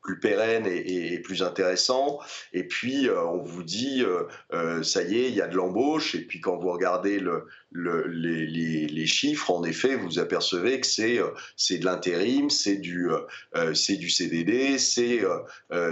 plus 0.09 0.21
pérenne 0.21 0.67
et, 0.67 1.19
plus 1.19 1.43
intéressant. 1.43 2.19
Et 2.55 2.65
puis, 2.65 3.11
euh, 3.11 3.23
on 3.25 3.43
vous 3.43 3.63
dit, 3.63 4.03
euh, 4.03 4.23
euh, 4.55 4.83
ça 4.83 5.03
y 5.03 5.19
est, 5.19 5.29
il 5.29 5.35
y 5.35 5.43
a 5.43 5.47
de 5.47 5.55
l'embauche. 5.55 6.15
Et 6.15 6.23
puis, 6.23 6.41
quand 6.41 6.57
vous 6.57 6.73
regardez 6.73 7.21
le, 7.21 7.47
les, 7.73 9.07
chiffres, 9.07 9.51
en 9.51 9.65
effet, 9.65 9.97
vous 9.97 10.19
apercevez 10.19 10.81
que 10.81 10.87
c'est 10.87 11.21
c'est 11.57 11.77
de 11.79 11.85
l'intérim, 11.85 12.49
c'est 12.49 12.77
du, 12.77 13.09
c'est 13.75 13.97
du 13.97 14.09
CDD, 14.09 14.79
c'est 14.79 15.21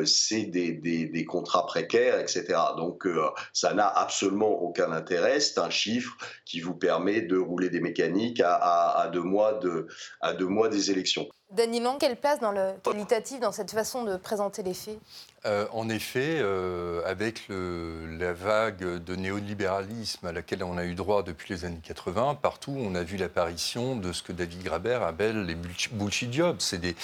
c'est 0.04 0.44
des, 0.44 0.72
des, 0.72 1.24
contrats 1.24 1.66
précaires, 1.66 2.18
etc. 2.18 2.44
Donc, 2.76 3.06
ça 3.52 3.74
n'a 3.74 3.86
absolument 3.86 4.62
aucun 4.62 4.92
intérêt. 4.92 5.40
C'est 5.40 5.58
un 5.58 5.70
chiffre 5.70 6.16
qui 6.46 6.60
vous 6.60 6.74
permet 6.74 7.20
de 7.20 7.36
rouler 7.36 7.68
des 7.68 7.80
mécaniques 7.80 8.40
à, 8.40 8.54
à, 8.54 9.08
deux, 9.08 9.22
mois 9.22 9.54
de, 9.54 9.86
à 10.20 10.32
deux 10.32 10.48
mois 10.48 10.68
des 10.68 10.90
élections. 10.90 11.28
Lang, 11.54 11.98
quelle 11.98 12.16
place 12.16 12.40
dans 12.40 12.50
le 12.50 12.72
qualitatif 12.82 13.38
dans 13.40 13.52
cette 13.52 13.70
façon 13.70 14.02
de 14.02 14.16
présenter 14.16 14.62
les 14.62 14.74
faits? 14.74 14.98
Euh, 15.44 15.66
En 15.72 15.88
effet, 15.88 16.38
euh, 16.40 17.02
avec 17.06 17.44
la 17.48 18.32
vague 18.32 18.82
de 18.82 19.14
néolibéralisme 19.14 20.26
à 20.26 20.32
laquelle 20.32 20.64
on 20.64 20.76
a 20.76 20.84
eu 20.84 20.94
droit 20.94 21.22
depuis 21.22 21.54
les 21.54 21.64
années 21.64 21.80
80, 21.82 22.34
partout 22.34 22.74
on 22.76 22.94
a 22.96 23.02
vu 23.04 23.16
l'apparition 23.16 23.94
de 23.94 24.12
ce 24.12 24.22
que 24.24 24.32
David 24.32 24.64
Graber 24.64 24.98
appelle 25.02 25.44
les 25.44 25.54
bullshit 25.54 26.32
jobs. 26.32 26.56
C'est 26.58 26.78
des, 26.78 26.96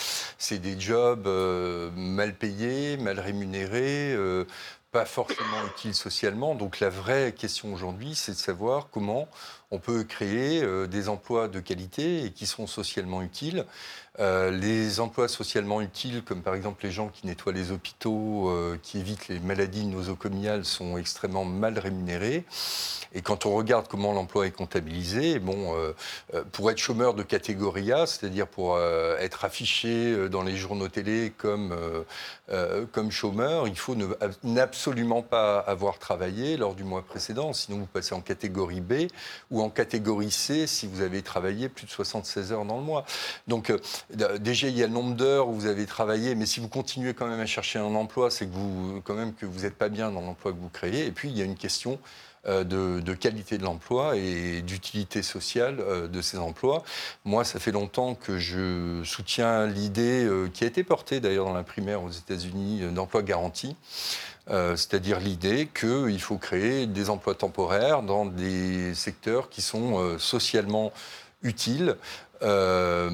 des, 0.59 0.81
jobs 0.81 1.27
euh, 1.27 1.91
mal 1.95 2.35
payés, 2.35 2.97
mal 2.97 3.21
rémunérés 3.21 4.17
pas 4.91 5.07
forcément 5.07 5.65
utiles 5.75 5.95
socialement. 5.95 6.55
Donc 6.55 6.79
la 6.79 6.91
vraie 6.91 7.33
question 7.33 7.73
aujourd'hui, 7.73 8.15
c'est 8.15 8.33
de 8.33 8.37
savoir 8.37 8.89
comment 8.91 9.27
on 9.71 9.79
peut 9.79 10.05
créer 10.05 10.63
des 10.87 11.09
emplois 11.09 11.49
de 11.49 11.61
qualité 11.61 12.27
et 12.27 12.31
qui 12.31 12.45
sont 12.45 12.67
socialement 12.67 13.23
utiles. 13.23 13.65
Euh, 14.21 14.51
les 14.51 15.01
emplois 15.01 15.27
socialement 15.27 15.81
utiles, 15.81 16.23
comme 16.23 16.43
par 16.43 16.55
exemple 16.55 16.85
les 16.85 16.91
gens 16.91 17.09
qui 17.09 17.27
nettoient 17.27 17.53
les 17.53 17.73
hôpitaux, 17.73 18.51
euh, 18.51 18.79
qui 18.83 18.99
évitent 18.99 19.29
les 19.29 19.41
maladies 19.41 19.87
nosocomiales, 19.87 20.67
sont 20.67 20.99
extrêmement 20.99 21.47
mal 21.47 21.79
rémunérés. 21.79 22.45
Et 23.15 23.23
quand 23.23 23.47
on 23.47 23.55
regarde 23.55 23.89
comment 23.89 24.13
l'emploi 24.13 24.47
est 24.47 24.51
comptabilisé, 24.51 25.39
bon, 25.39 25.75
euh, 25.75 26.45
pour 26.53 26.71
être 26.71 26.79
chômeur 26.79 27.15
de 27.15 27.23
catégorie 27.23 27.91
A, 27.93 28.07
c'est-à-dire 28.07 28.47
pour 28.47 28.79
être 28.79 29.45
affiché 29.45 30.29
dans 30.29 30.43
les 30.43 30.57
journaux 30.57 30.89
télé 30.89 31.33
comme, 31.37 31.77
comme 32.93 33.11
chômeur, 33.11 33.69
il 33.69 33.77
faut 33.77 33.95
n'absolument 34.43 35.23
pas 35.23 35.59
avoir 35.59 35.99
travaillé 35.99 36.57
lors 36.57 36.75
du 36.75 36.85
mois 36.85 37.03
précédent, 37.03 37.53
sinon 37.53 37.79
vous 37.79 37.87
passez 37.87 38.15
en 38.15 38.23
catégorie 38.23 38.81
B 38.81 39.09
ou 39.51 39.61
en 39.61 39.69
catégorie 39.69 40.31
C 40.31 40.67
si 40.67 40.87
vous 40.87 41.03
avez 41.03 41.21
travaillé 41.21 41.69
plus 41.69 41.85
de 41.85 41.91
76 41.91 42.53
heures 42.53 42.65
dans 42.65 42.79
le 42.79 42.85
mois. 42.85 43.05
Donc 43.47 43.71
Déjà, 44.41 44.69
il 44.69 44.77
y 44.77 44.83
a 44.83 44.87
le 44.87 44.93
nombre 44.93 45.15
d'heures 45.15 45.49
où 45.49 45.55
vous 45.55 45.67
avez 45.67 45.87
travaillé, 45.87 46.35
mais 46.35 46.47
si 46.47 46.61
vous 46.61 46.69
continuez 46.69 47.15
quand 47.15 47.27
même 47.27 47.41
à 47.41 47.47
chercher 47.47 47.79
un 47.79 47.95
emploi, 47.95 48.31
c'est 48.31 48.47
que 48.47 48.53
vous, 48.53 49.01
quand 49.05 49.15
même, 49.15 49.35
que 49.35 49.47
vous 49.47 49.61
n'êtes 49.61 49.77
pas 49.77 49.89
bien 49.89 50.11
dans 50.11 50.21
l'emploi 50.21 50.53
que 50.53 50.59
vous 50.59 50.69
créez. 50.69 51.07
Et 51.07 51.13
puis, 51.13 51.31
il 51.31 51.39
y 51.39 51.43
a 51.43 51.45
une 51.45 51.57
question 51.57 51.99
euh, 52.49 52.65
de, 52.65 53.15
qualité 53.15 53.57
de 53.57 53.63
l'emploi 53.63 54.17
et 54.17 54.63
d'utilité 54.63 55.23
sociale 55.23 55.79
euh, 55.79 56.09
de 56.09 56.21
ces 56.21 56.39
emplois. 56.39 56.83
Moi, 57.25 57.45
ça 57.45 57.61
fait 57.61 57.71
longtemps 57.71 58.17
que 58.17 58.37
je 58.37 59.01
soutiens 59.05 59.69
l'idée 59.69 60.25
euh, 60.25 60.49
qui 60.53 60.65
a 60.65 60.67
été 60.67 60.83
portée 60.83 61.21
d'ailleurs 61.21 61.45
dans 61.45 61.53
la 61.53 61.63
primaire 61.63 62.03
aux 62.03 62.11
États-Unis 62.11 62.81
d'emploi 62.93 63.23
garanti. 63.23 63.77
c'est-à-dire 64.49 65.21
l'idée 65.21 65.69
qu'il 65.73 66.21
faut 66.21 66.37
créer 66.37 66.89
des 66.89 67.11
emplois 67.11 67.37
temporaires 67.37 68.03
dans 68.03 68.27
des 68.27 68.93
secteurs 68.97 69.49
qui 69.49 69.63
sont 69.63 70.19
socialement 70.19 70.93
utiles, 71.45 71.97
euh, 72.43 73.11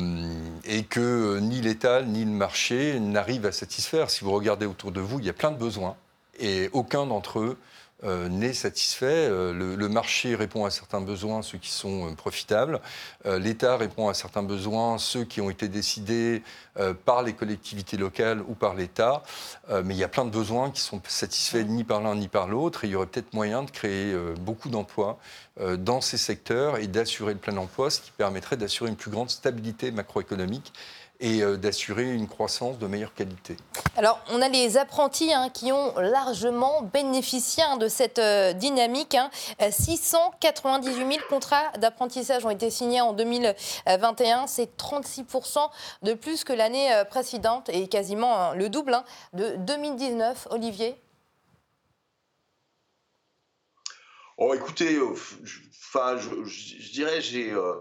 et 0.65 0.85
que 0.85 1.39
ni 1.39 1.61
l'État 1.61 2.03
ni 2.03 2.25
le 2.25 2.31
marché 2.31 2.99
n'arrivent 3.01 3.47
à 3.47 3.53
satisfaire. 3.53 4.11
Si 4.11 4.25
vous 4.25 4.33
regardez 4.33 4.67
autour 4.67 4.93
de 4.93 5.01
vous, 5.01 5.19
il 5.19 5.27
y 5.27 5.31
a 5.31 5.35
plein 5.35 5.51
de 5.51 5.59
besoins 5.59 5.97
et 6.39 6.71
aucun 6.73 7.07
d'entre 7.07 7.41
eux 7.41 7.59
euh, 8.05 8.29
n'est 8.29 8.53
satisfait. 8.53 9.29
Euh, 9.29 9.53
le, 9.53 9.89
marché 9.89 10.35
répond 10.35 10.65
à 10.65 10.71
certains 10.71 11.01
besoins, 11.01 11.43
ceux 11.43 11.59
qui 11.59 11.71
sont 11.71 12.15
profitables. 12.15 12.81
L'État 13.25 13.77
répond 13.77 14.09
à 14.09 14.15
certains 14.15 14.43
besoins, 14.43 14.99
ceux 14.99 15.25
qui 15.25 15.41
ont 15.41 15.51
été 15.51 15.69
décidés 15.69 16.43
par 17.05 17.23
les 17.23 17.33
collectivités 17.33 17.97
locales 17.97 18.43
ou 18.47 18.55
par 18.55 18.75
l'État. 18.75 19.23
mais 19.85 19.95
il 19.95 19.99
y 19.99 20.05
a 20.05 20.09
plein 20.09 20.27
de 20.27 20.31
besoins 20.31 20.71
qui 20.71 20.83
sont 20.83 21.01
satisfaits 21.09 21.65
ni 21.65 21.85
par 21.85 22.03
l'un 22.03 22.15
ni 22.15 22.29
par 22.29 22.49
l'autre. 22.49 22.85
Il 22.85 22.91
y 22.91 22.97
aurait 22.97 23.07
peut-être 23.07 23.33
moyen 23.33 23.63
de 23.63 23.71
créer 23.71 24.15
beaucoup 24.41 24.69
d'emplois 24.69 25.19
euh, 25.61 25.77
dans 25.77 26.01
ces 26.01 26.19
secteurs 26.19 26.79
et 26.79 26.87
d'assurer 26.87 27.33
le 27.33 27.39
plein 27.41 27.57
emploi, 27.57 27.91
ce 27.91 28.01
qui 28.01 28.13
permettrait 28.13 28.57
d'assurer 28.57 28.91
une 28.91 28.97
plus 28.97 29.11
grande 29.11 29.31
stabilité 29.31 29.91
macroéconomique 29.91 30.73
et 31.21 31.43
euh, 31.43 31.57
d'assurer 31.57 32.13
une 32.13 32.29
croissance 32.29 32.79
de 32.79 32.87
meilleure 32.87 33.15
qualité. 33.15 33.57
Alors, 33.97 34.21
on 34.31 34.41
a 34.41 34.49
les 34.49 34.77
apprentis 34.77 35.33
hein, 35.33 35.49
qui 35.53 35.73
ont 35.73 35.99
largement 35.99 36.83
bénéficié 36.83 37.63
hein, 37.63 37.77
de 37.77 37.89
cette 37.89 38.19
euh, 38.19 38.53
dynamique. 38.53 39.17
698 39.71 41.03
hein. 41.03 41.11
000 41.11 41.21
contrats 41.29 41.73
d'apprentissage 41.79 42.45
ont 42.45 42.51
été 42.51 42.71
signés 42.71 43.01
en 43.01 43.13
2021. 43.13 44.47
C'est 44.47 44.77
36% 44.77 45.59
de 46.03 46.15
plus 46.15 46.45
que 46.45 46.53
l'année 46.53 47.03
précédente 47.11 47.69
et 47.71 47.89
quasiment 47.89 48.53
le 48.53 48.69
double 48.69 48.97
de 49.33 49.57
2019. 49.57 50.49
Olivier? 50.51 50.97
Oh, 54.41 54.55
écoutez, 54.55 54.95
euh, 54.95 55.15
enfin, 55.91 56.17
je, 56.17 56.93
dirais, 56.93 57.21
j'ai, 57.21 57.51
euh, 57.51 57.75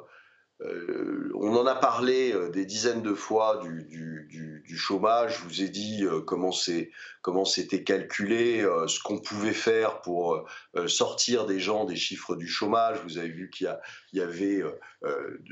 euh, 0.62 1.32
on 1.36 1.56
en 1.56 1.68
a 1.68 1.76
parlé 1.76 2.34
des 2.52 2.66
dizaines 2.66 3.04
de 3.04 3.14
fois 3.14 3.62
du, 3.64 4.76
chômage. 4.76 5.40
Je 5.40 5.44
vous 5.44 5.62
ai 5.62 5.70
dit 5.70 6.06
comment 6.26 6.52
c'est, 6.52 6.92
comment 7.22 7.46
c'était 7.46 7.84
calculé, 7.84 8.62
ce 8.88 9.00
qu'on 9.02 9.20
pouvait 9.20 9.54
faire 9.54 10.02
pour 10.02 10.48
sortir 10.88 11.46
des 11.46 11.60
gens 11.60 11.86
des 11.86 11.96
chiffres 11.96 12.36
du 12.36 12.48
chômage. 12.48 13.00
Vous 13.04 13.18
avez 13.18 13.30
vu 13.30 13.50
qu'il 13.50 13.74
y, 14.14 14.18
y 14.18 14.22
avait, 14.22 14.64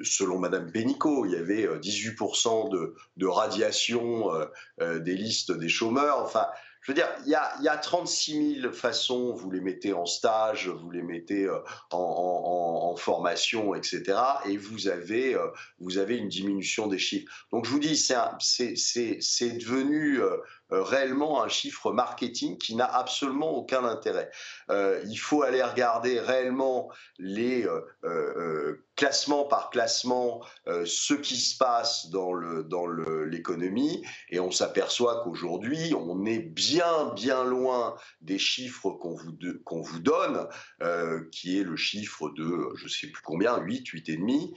selon 0.04 0.38
Madame 0.38 0.72
Pénicaud, 0.72 1.26
il 1.26 1.32
y 1.32 1.38
avait 1.38 1.66
18% 1.66 2.72
de, 2.72 2.96
de 3.18 3.26
radiation 3.26 4.30
des 4.80 5.16
listes 5.16 5.52
des 5.52 5.70
chômeurs. 5.70 6.20
Enfin, 6.20 6.48
je 6.86 6.92
veux 6.92 6.96
dire, 6.96 7.10
il 7.26 7.32
y 7.32 7.36
a, 7.36 7.52
y 7.62 7.68
a 7.68 7.78
36 7.78 8.62
000 8.62 8.72
façons, 8.72 9.34
vous 9.34 9.50
les 9.50 9.60
mettez 9.60 9.92
en 9.92 10.06
stage, 10.06 10.68
vous 10.68 10.92
les 10.92 11.02
mettez 11.02 11.46
euh, 11.46 11.58
en, 11.90 12.96
formation, 12.96 13.74
etc. 13.74 14.04
Et 14.46 14.56
vous 14.56 14.88
avez, 14.88 15.34
euh, 15.34 15.48
vous 15.80 15.98
avez 15.98 16.16
une 16.16 16.30
diminution 16.30 16.86
des 16.86 17.00
chiffres. 17.00 17.48
Donc 17.52 17.66
je 17.66 17.72
vous 17.72 17.80
dis, 17.80 17.98
c'est 17.98 19.58
devenu, 19.58 20.22
euh, 20.22 20.38
réellement 20.70 21.44
un 21.44 21.48
chiffre 21.48 21.92
marketing 21.92 22.58
qui 22.58 22.76
n'a 22.76 22.86
absolument 22.86 23.52
aucun 23.52 23.84
intérêt. 23.86 24.30
il 24.70 25.18
faut 25.18 25.44
aller 25.44 25.64
regarder 25.64 26.20
réellement 26.20 26.90
les 27.20 27.68
classement 28.96 29.46
par 29.46 29.70
classement 29.70 30.42
ce 30.86 31.14
qui 31.14 31.38
se 31.38 31.58
passe 31.58 32.10
dans 32.10 32.34
le 32.34 32.64
dans 32.64 32.88
l'économie 32.88 34.04
et 34.30 34.40
on 34.40 34.52
s'aperçoit 34.52 35.22
qu'aujourd'hui 35.24 35.94
on 35.96 36.26
est 36.26 36.40
bien 36.40 37.12
bien 37.16 37.44
loin 37.44 37.96
des 38.22 38.40
chiffres 38.40 38.92
qu'on 38.92 39.16
vous 39.16 39.84
vous 39.84 40.00
donne 40.00 40.48
qui 41.32 41.60
est 41.60 41.64
le 41.64 41.76
chiffre 41.76 42.30
de 42.30 42.70
je 42.76 42.88
sais 42.88 43.08
plus 43.08 43.24
combien 43.24 43.58
8 43.58 43.88
8 43.88 44.10
et 44.10 44.18
demi 44.18 44.54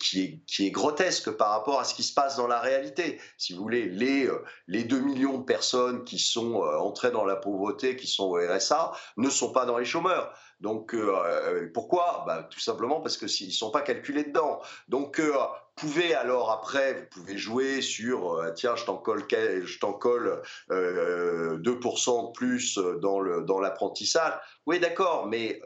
qui 0.00 0.22
est 0.22 0.40
qui 0.46 0.66
est 0.66 0.70
grotesque 0.70 1.30
par 1.30 1.50
rapport 1.50 1.80
à 1.80 1.84
ce 1.84 1.94
qui 1.94 2.02
se 2.02 2.14
passe 2.14 2.36
dans 2.36 2.48
la 2.48 2.60
réalité 2.60 3.20
si 3.38 3.54
vous 3.54 3.62
voulez 3.62 3.88
les 3.88 4.28
les 4.66 4.81
2 4.84 5.00
millions 5.00 5.38
de 5.38 5.44
personnes 5.44 6.04
qui 6.04 6.18
sont 6.18 6.54
entrées 6.56 7.10
dans 7.10 7.24
la 7.24 7.36
pauvreté 7.36 7.96
qui 7.96 8.06
sont 8.06 8.24
au 8.24 8.36
RSA 8.36 8.92
ne 9.16 9.30
sont 9.30 9.52
pas 9.52 9.66
dans 9.66 9.78
les 9.78 9.84
chômeurs 9.84 10.32
donc 10.62 10.94
euh, 10.94 11.12
euh, 11.26 11.70
pourquoi? 11.74 12.24
Bah, 12.26 12.48
Tout 12.48 12.60
simplement 12.60 13.00
parce 13.00 13.16
que 13.16 13.26
s'ils 13.26 13.48
ne 13.48 13.52
sont 13.52 13.72
pas 13.72 13.82
calculés 13.82 14.24
dedans. 14.24 14.60
Donc 14.88 15.18
euh, 15.18 15.34
pouvez 15.74 16.14
alors 16.14 16.52
après, 16.52 16.94
vous 16.94 17.06
pouvez 17.10 17.36
jouer 17.36 17.82
sur 17.82 18.40
tiens, 18.54 18.76
je 18.76 18.84
t'en 18.84 18.96
colle, 18.96 19.24
je 19.28 19.78
t'en 19.80 19.92
colle 19.92 20.40
2% 20.70 22.26
de 22.28 22.32
plus 22.32 22.78
dans, 23.00 23.20
le, 23.20 23.42
dans 23.42 23.58
l'apprentissage. 23.58 24.34
Oui, 24.66 24.78
d'accord, 24.78 25.26
mais 25.26 25.60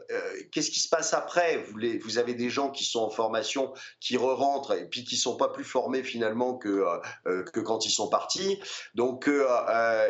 qu'est-ce 0.51 0.71
qui 0.71 0.79
se 0.79 0.87
passe 0.87 1.13
après? 1.13 1.63
Vous 2.01 2.17
avez 2.17 2.33
des 2.33 2.49
gens 2.49 2.71
qui 2.71 2.85
sont 2.85 3.01
en 3.01 3.09
formation, 3.09 3.73
qui 3.99 4.15
re-rentrent 4.15 4.71
et 4.71 4.85
puis 4.87 5.03
qui 5.03 5.17
sont 5.17 5.35
pas 5.35 5.49
plus 5.49 5.65
formés 5.65 6.03
finalement 6.03 6.57
que, 6.57 6.85
que 7.25 7.59
quand 7.59 7.85
ils 7.85 7.91
sont 7.91 8.07
partis, 8.07 8.61
donc 8.95 9.29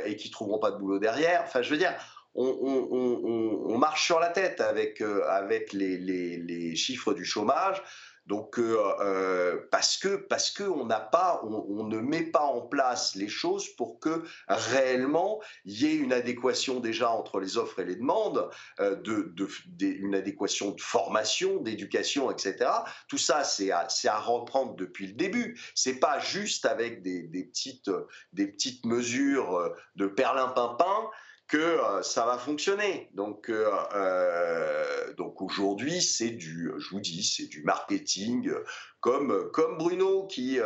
et 0.05 0.15
qui 0.15 0.29
trouveront 0.29 0.59
pas 0.59 0.69
de 0.71 0.77
boulot 0.77 0.99
derrière. 0.99 1.41
Enfin, 1.43 1.63
je 1.63 1.71
veux 1.71 1.77
dire 1.77 1.95
on, 2.37 3.77
marche 3.77 4.05
sur 4.05 4.19
la 4.19 4.29
tête 4.29 4.61
avec, 4.61 5.01
euh, 5.01 5.27
avec 5.27 5.73
les, 5.73 6.75
chiffres 6.75 7.13
du 7.13 7.25
chômage. 7.25 7.81
Donc 8.27 8.59
euh, 8.59 8.77
euh, 8.99 9.61
parce 9.71 9.95
que 9.95 10.17
parce 10.17 10.51
que 10.51 10.63
on 10.63 10.85
n'a 10.85 10.99
pas 10.99 11.41
on, 11.45 11.85
ne 11.85 11.99
met 12.01 12.23
pas 12.23 12.43
en 12.43 12.59
place 12.59 13.15
les 13.15 13.29
choses 13.29 13.69
pour 13.77 14.01
que 14.01 14.23
réellement 14.49 15.41
il 15.63 15.81
y 15.81 15.85
ait 15.85 15.95
une 15.95 16.11
adéquation 16.11 16.81
déjà 16.81 17.09
entre 17.09 17.39
les 17.39 17.57
offres 17.57 17.79
et 17.79 17.85
les 17.85 17.95
demandes, 17.95 18.49
de, 18.79 19.33
une 19.79 20.13
adéquation 20.13 20.71
de 20.71 20.81
formation, 20.81 21.61
d'éducation, 21.61 22.29
etc. 22.29 22.69
Tout 23.07 23.17
ça 23.17 23.45
c'est 23.45 23.71
à, 23.71 24.19
reprendre 24.19 24.75
depuis 24.75 25.07
le 25.07 25.13
début. 25.13 25.57
C'est 25.73 26.01
pas 26.01 26.19
juste 26.19 26.65
avec 26.65 27.01
des, 27.03 27.23
des, 27.23 27.45
petites 27.45 27.89
des 28.33 28.47
petites 28.47 28.85
mesures 28.85 29.73
de 29.95 30.05
perlimpinpin 30.05 31.09
que 31.47 31.57
euh, 31.57 32.01
ça 32.01 32.25
va 32.25 32.37
fonctionner. 32.37 33.09
Donc, 33.13 33.49
euh, 33.49 33.71
euh, 33.95 35.13
donc 35.13 35.41
aujourd'hui, 35.41 36.01
c'est 36.01 36.31
du, 36.31 36.71
je 36.77 36.89
vous 36.89 36.99
dis, 36.99 37.23
c'est 37.23 37.47
du 37.47 37.63
marketing 37.63 38.51
comme, 38.99 39.49
Bruno 39.77 40.27
qui, 40.27 40.59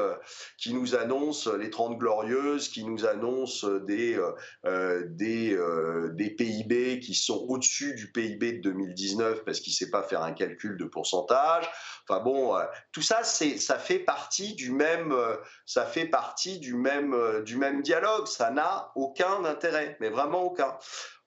qui 0.57 0.73
nous 0.73 0.95
annonce 0.95 1.47
les 1.47 1.69
30 1.69 1.97
glorieuses, 1.97 2.69
qui 2.69 2.83
nous 2.83 3.05
annonce 3.05 3.65
des, 3.85 4.19
des, 4.63 5.57
des 6.13 6.29
PIB 6.31 6.99
qui 6.99 7.13
sont 7.13 7.45
au-dessus 7.47 7.93
du 7.95 8.11
PIB 8.11 8.53
de 8.53 8.61
2019 8.61 9.43
parce 9.43 9.59
qu'il 9.59 9.71
ne 9.71 9.75
sait 9.75 9.89
pas 9.91 10.03
faire 10.03 10.23
un 10.23 10.31
calcul 10.31 10.77
de 10.77 10.85
pourcentage. 10.85 11.69
Enfin 12.07 12.23
bon, 12.23 12.57
tout 12.91 13.01
ça, 13.01 13.23
ça 13.23 13.77
fait 13.77 13.99
partie 13.99 14.55
du 14.55 14.71
même, 14.71 15.15
ça 15.65 15.85
fait 15.85 16.07
partie 16.07 16.59
du 16.59 16.73
même, 16.73 17.43
du 17.43 17.57
même 17.57 17.81
dialogue. 17.81 18.27
Ça 18.27 18.49
n'a 18.49 18.91
aucun 18.95 19.45
intérêt, 19.45 19.97
mais 19.99 20.09
vraiment 20.09 20.43
aucun. 20.43 20.77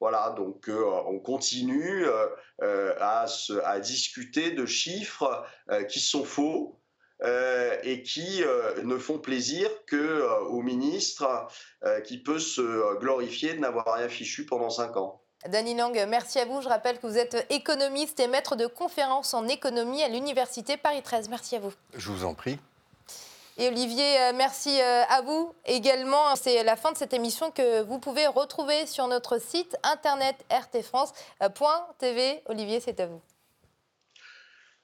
Voilà, 0.01 0.35
donc 0.37 0.69
euh, 0.69 0.85
on 1.07 1.19
continue 1.19 2.05
euh, 2.07 2.27
euh, 2.63 2.95
à, 3.01 3.27
à, 3.65 3.81
discuter 3.81 4.51
de 4.51 4.67
chiffres 4.67 5.47
qui 5.89 5.99
sont 5.99 6.25
faux. 6.25 6.79
Et 7.83 8.03
qui 8.03 8.43
ne 8.83 8.99
font 8.99 9.19
plaisir 9.19 9.69
que 9.87 10.23
au 10.49 10.63
ministre 10.63 11.49
qui 12.05 12.19
peut 12.19 12.39
se 12.39 12.99
glorifier 12.99 13.55
de 13.55 13.61
n'avoir 13.61 13.95
rien 13.95 14.09
fichu 14.09 14.47
pendant 14.47 14.71
cinq 14.71 14.97
ans. 14.97 15.21
Dany 15.49 15.75
Lang, 15.75 16.07
merci 16.09 16.39
à 16.39 16.47
vous. 16.47 16.63
Je 16.63 16.69
rappelle 16.69 16.99
que 16.99 17.07
vous 17.07 17.19
êtes 17.19 17.47
économiste 17.51 18.19
et 18.19 18.27
maître 18.29 18.57
de 18.57 18.67
conférences 18.67 19.35
en 19.35 19.47
économie 19.47 20.03
à 20.03 20.09
l'Université 20.09 20.77
Paris 20.77 21.03
13. 21.03 21.29
Merci 21.29 21.57
à 21.57 21.61
vous. 21.61 21.73
Je 21.95 22.11
vous 22.11 22.25
en 22.25 22.35
prie. 22.35 22.59
Et 23.57 23.69
Olivier, 23.69 24.21
euh, 24.21 24.33
merci 24.35 24.81
euh, 24.81 25.05
à 25.09 25.21
vous 25.23 25.55
également. 25.65 26.35
C'est 26.35 26.65
la 26.65 26.75
fin 26.77 26.91
de 26.91 26.97
cette 26.97 27.13
émission 27.13 27.53
que 27.53 27.83
vous 27.83 28.01
pouvez 28.01 28.27
retrouver 28.27 28.87
sur 28.87 29.07
notre 29.07 29.41
site 29.41 29.77
internet 29.85 30.35
rtfrance.tv. 30.51 32.43
Olivier, 32.47 32.81
c'est 32.81 32.99
à 32.99 33.07
vous. 33.07 33.21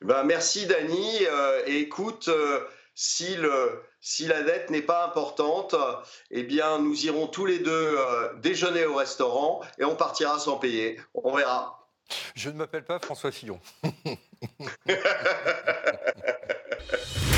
Ben, 0.02 0.24
merci 0.24 0.66
Dany. 0.66 1.26
Euh, 1.26 1.62
écoute, 1.66 2.30
si, 2.94 3.36
le, 3.36 3.82
si 4.00 4.26
la 4.26 4.42
dette 4.42 4.70
n'est 4.70 4.82
pas 4.82 5.06
importante, 5.06 5.74
eh 6.30 6.42
bien 6.42 6.78
nous 6.78 7.06
irons 7.06 7.26
tous 7.26 7.46
les 7.46 7.58
deux 7.58 7.98
déjeuner 8.38 8.86
au 8.86 8.94
restaurant 8.94 9.60
et 9.78 9.84
on 9.84 9.96
partira 9.96 10.38
sans 10.38 10.56
payer. 10.56 11.00
On 11.14 11.34
verra. 11.34 11.88
Je 12.34 12.50
ne 12.50 12.56
m'appelle 12.56 12.84
pas 12.84 12.98
François 12.98 13.30
Fillon. 13.30 13.60